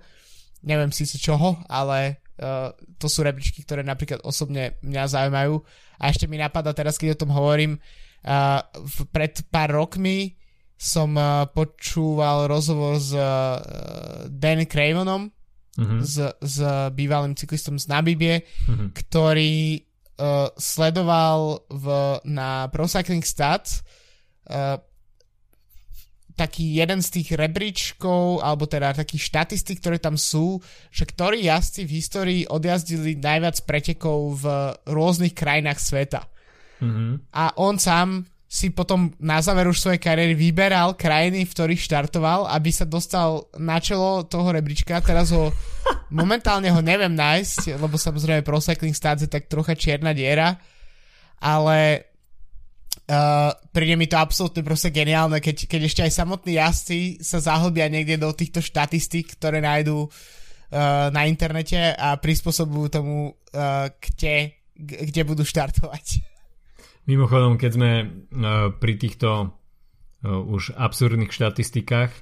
[0.66, 5.54] neviem si čoho, ale uh, to sú rebríčky, ktoré napríklad osobne mňa zaujímajú.
[6.02, 7.78] A ešte mi napadá teraz, keď o tom hovorím,
[8.24, 10.32] Uh, v, pred pár rokmi
[10.80, 13.60] som uh, počúval rozhovor s uh,
[14.32, 15.28] Dan Cravenom,
[15.76, 16.00] uh-huh.
[16.00, 16.56] s, s
[16.96, 18.96] bývalým cyklistom z Nabibie, uh-huh.
[18.96, 19.76] ktorý
[20.18, 21.86] uh, sledoval v,
[22.28, 23.82] na Pro Cycling Stats
[24.50, 24.78] uh,
[26.34, 30.58] taký jeden z tých rebríčkov, alebo teda takých štatistik, ktoré tam sú,
[30.90, 36.26] že ktorí jazdci v histórii odjazdili najviac pretekov v rôznych krajinách sveta.
[36.82, 37.30] Mm-hmm.
[37.38, 42.46] A on sám si potom na záver už svojej kariéry vyberal krajiny, v ktorých štartoval,
[42.46, 45.02] aby sa dostal na čelo toho rebríčka.
[45.02, 45.50] Teraz ho
[46.22, 50.54] momentálne ho neviem nájsť, lebo samozrejme Pro Cycling Stats je tak trocha čierna diera,
[51.42, 52.06] ale
[53.10, 57.90] uh, príde mi to absolútne proste geniálne, keď, keď ešte aj samotní jazdci sa zahlbia
[57.90, 65.22] niekde do týchto štatistík, ktoré nájdú uh, na internete a prispôsobujú tomu, uh, kde, kde
[65.26, 66.33] budú štartovať.
[67.04, 68.08] Mimochodom, keď sme uh,
[68.72, 69.48] pri týchto uh,
[70.26, 72.12] už absurdných štatistikách,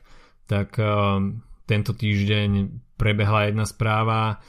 [0.51, 1.19] tak uh,
[1.67, 4.43] tento týždeň prebehla jedna správa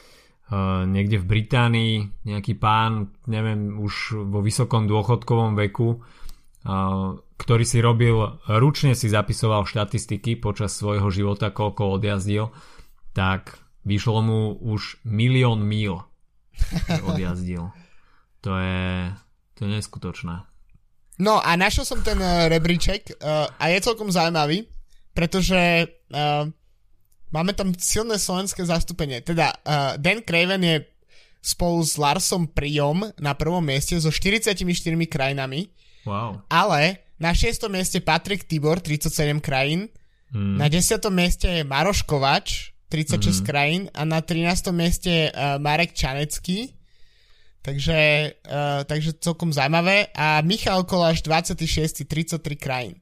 [0.85, 1.95] niekde v Británii,
[2.29, 6.03] nejaký pán, neviem, už vo vysokom dôchodkovom veku,
[7.41, 12.53] ktorý si robil, ručne si zapisoval štatistiky počas svojho života, koľko odjazdil,
[13.17, 16.05] tak vyšlo mu už milión míl
[17.09, 17.73] odjazdil.
[18.45, 19.09] To je,
[19.53, 20.35] to je neskutočné.
[21.21, 24.65] No a našiel som ten uh, rebríček uh, a je celkom zaujímavý,
[25.13, 26.49] pretože uh,
[27.29, 29.21] máme tam silné slovenské zastúpenie.
[29.21, 30.77] Teda uh, Dan Craven je
[31.43, 34.55] spolu s Larsom Priom na prvom mieste so 44
[35.05, 35.69] krajinami.
[36.07, 36.41] Wow.
[36.49, 37.67] Ale na 6.
[37.67, 39.91] mieste Patrik Tibor, 37 krajín.
[40.31, 40.57] Hmm.
[40.57, 40.97] Na 10.
[41.13, 43.45] mieste je Maroš Kovač, 36 hmm.
[43.45, 43.81] krajín.
[43.93, 44.71] A na 13.
[44.73, 46.73] mieste je uh, Marek Čanecký,
[47.63, 47.97] Takže,
[48.43, 50.11] uh, takže celkom zaujímavé.
[50.11, 52.03] A Michal Koláš 26.
[52.03, 52.99] 33 krajín.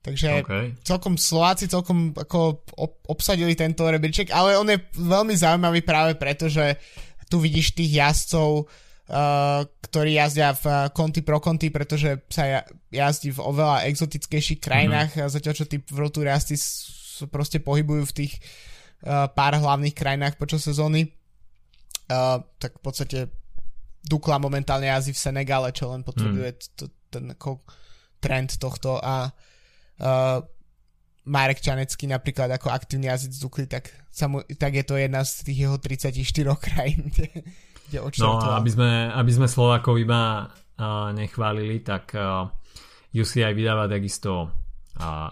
[0.00, 0.72] Takže okay.
[0.80, 2.64] celkom Slováci celkom ako
[3.12, 6.80] obsadili tento rebríček, ale on je veľmi zaujímavý práve preto, že
[7.28, 13.44] tu vidíš tých jazdcov, uh, ktorí jazdia v konty pro konty, pretože sa jazdí v
[13.44, 15.34] oveľa exotickejších krajinách, mm-hmm.
[15.34, 16.56] zatiaľ čo tí World Tour jazdci
[17.28, 18.32] proste pohybujú v tých
[19.04, 21.12] uh, pár hlavných krajinách počas sezóny.
[22.08, 23.18] Uh, tak v podstate
[24.04, 26.62] Dukla momentálne jazdí v Senegale, čo len potrebuje hmm.
[26.78, 27.64] to, ten ako
[28.18, 30.38] trend tohto a uh,
[31.28, 33.92] Marek Čanecký napríklad ako aktívny jazdec z Dukly, tak,
[34.26, 36.18] mu, tak je to jedna z tých jeho 34
[36.66, 37.28] krajín, kde,
[37.88, 42.48] kde No a aby sme, aby sme Slovákov iba uh, nechválili, tak uh,
[43.12, 44.52] UCI vydáva takisto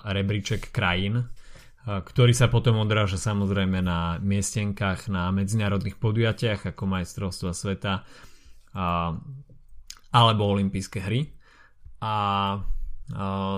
[0.06, 1.26] rebríček krajín,
[1.86, 8.02] ktorý sa potom odráža samozrejme na miestenkách na medzinárodných podujatiach ako majstrovstva sveta
[10.12, 11.33] alebo olympijské hry.
[12.05, 12.12] A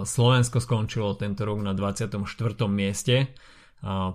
[0.04, 2.20] Slovensko skončilo tento rok na 24.
[2.68, 3.34] mieste.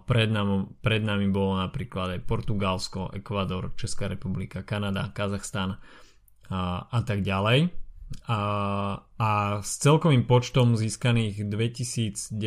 [0.04, 5.80] Pred nami, pred nami bolo napríklad aj Portugalsko, Ekvador, Česká republika, Kanada, Kazachstan
[6.52, 7.72] a, a tak ďalej.
[8.30, 8.40] A,
[9.02, 9.30] a
[9.64, 12.38] s celkovým počtom získaných 2966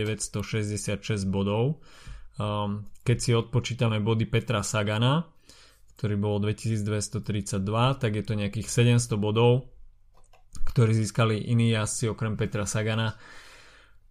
[1.26, 1.80] bodov,
[3.02, 5.24] keď si odpočítame body Petra Sagana,
[5.96, 7.64] ktorý bol 2232,
[7.96, 9.72] tak je to nejakých 700 bodov,
[10.68, 13.16] ktorí získali iní jazdci okrem Petra Sagana,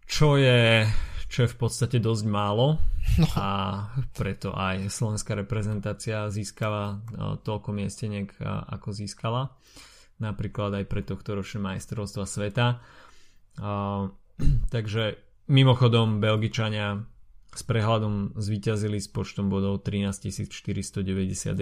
[0.05, 0.85] čo je,
[1.29, 2.77] čo je v podstate dosť málo
[3.21, 3.27] no.
[3.37, 3.47] a
[4.13, 7.01] preto aj slovenská reprezentácia získava
[7.41, 9.53] toľko miesteniek, ako získala
[10.19, 12.79] napríklad aj pre tohto ročné majstrovstva sveta.
[14.75, 15.03] takže
[15.47, 16.99] mimochodom Belgičania
[17.55, 21.55] s prehľadom zvíťazili s počtom bodov 13 491,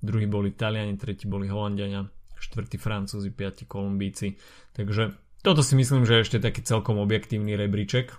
[0.00, 2.08] druhý boli Taliani, tretí boli Holandiania,
[2.40, 4.34] štvrtí Francúzi, piati Kolumbíci.
[4.72, 5.12] Takže
[5.44, 8.16] toto si myslím, že je ešte taký celkom objektívny rebríček,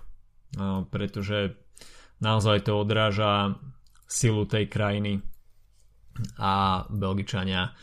[0.94, 1.58] pretože
[2.22, 3.58] naozaj to odráža
[4.06, 5.18] silu tej krajiny
[6.38, 7.74] a Belgičania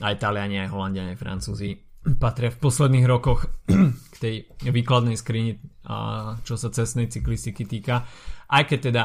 [0.00, 1.70] aj Taliani, aj Holandiani, aj Francúzi
[2.16, 3.44] patria v posledných rokoch
[4.12, 4.34] k tej
[4.64, 5.60] výkladnej skrini,
[6.44, 8.08] čo sa cestnej cyklistiky týka.
[8.50, 9.04] Aj keď teda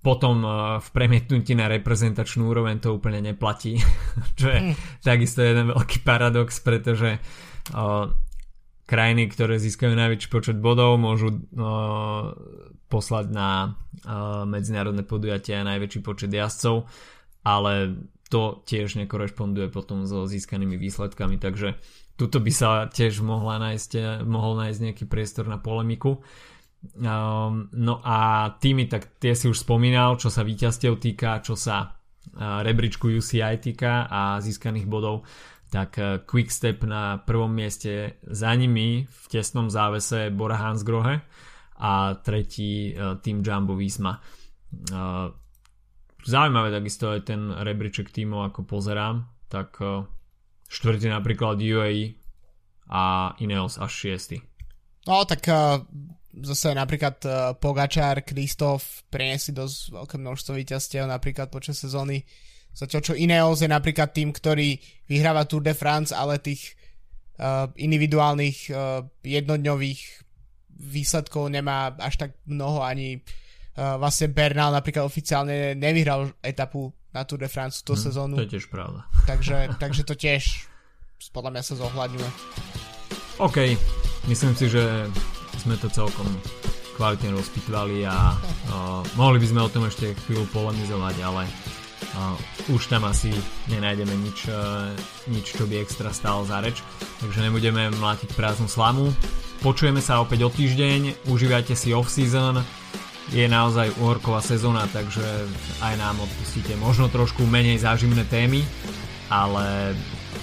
[0.00, 0.40] potom
[0.80, 3.76] v premietnutí na reprezentačnú úroveň to úplne neplatí,
[4.40, 5.04] čo je mm.
[5.04, 7.20] takisto jeden veľký paradox, pretože
[8.88, 11.44] krajiny, ktoré získajú najväčší počet bodov, môžu
[12.90, 13.76] poslať na
[14.48, 16.88] medzinárodné podujatia najväčší počet jazdcov,
[17.44, 21.76] ale to tiež nekorešponduje potom so získanými výsledkami, takže
[22.14, 26.22] tuto by sa tiež mohla nájsť, mohol nájsť nejaký priestor na polemiku.
[26.80, 31.92] Um, no a týmy, tak tie si už spomínal, čo sa víťazstiev týka, čo sa
[31.92, 35.28] uh, rebríčku UCI týka a získaných bodov,
[35.68, 41.20] tak uh, Quickstep na prvom mieste za nimi v tesnom závese Bora Hansgrohe
[41.76, 44.16] a tretí uh, tým Jumbo Visma.
[44.88, 45.28] Uh,
[46.24, 50.08] zaujímavé takisto aj ten rebríček tímov, ako pozerám, tak uh,
[50.72, 52.16] štvrtý napríklad UAE
[52.88, 54.40] a Ineos až šiestý.
[55.04, 55.84] No tak uh,
[56.30, 62.22] zase napríklad uh, Pogačár, Kristof priniesli dosť veľké množstvo víťazstiev napríklad počas sezóny.
[62.70, 64.78] Zatiaľ čo Ineos je napríklad tým, ktorý
[65.10, 66.78] vyhráva Tour de France, ale tých
[67.42, 70.00] uh, individuálnych uh, jednodňových
[70.80, 77.42] výsledkov nemá až tak mnoho ani uh, vlastne Bernal napríklad oficiálne nevyhral etapu na Tour
[77.42, 78.34] de France túto hmm, sezónu.
[78.38, 79.02] To je tiež pravda.
[79.26, 80.70] Takže, takže to tiež
[81.34, 82.30] podľa mňa sa zohľadňuje.
[83.40, 83.58] OK,
[84.30, 85.10] myslím si, že
[85.60, 86.24] sme to celkom
[86.96, 92.36] kvalitne rozpitvali a uh, mohli by sme o tom ešte chvíľu polemizovať, ale uh,
[92.72, 93.32] už tam asi
[93.72, 94.92] nenájdeme nič, uh,
[95.28, 96.80] nič, čo by extra stálo za reč,
[97.24, 99.12] takže nebudeme mlátiť prázdnu slamu.
[99.60, 102.64] Počujeme sa opäť o týždeň, užívajte si off-season,
[103.32, 105.24] je naozaj uhorková sezóna, takže
[105.84, 108.64] aj nám odpustíte možno trošku menej zážimné témy,
[109.30, 109.94] ale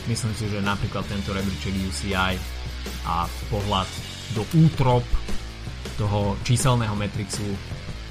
[0.07, 2.39] myslím si, že napríklad tento rebríček UCI
[3.03, 3.89] a pohľad
[4.35, 5.03] do útrop
[5.97, 7.45] toho číselného Matrixu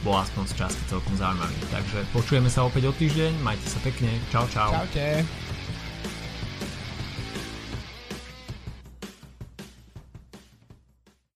[0.06, 1.56] bol aspoň z časti celkom zaujímavý.
[1.72, 4.70] Takže počujeme sa opäť o týždeň, majte sa pekne, čau čau.
[4.70, 5.26] Čaute.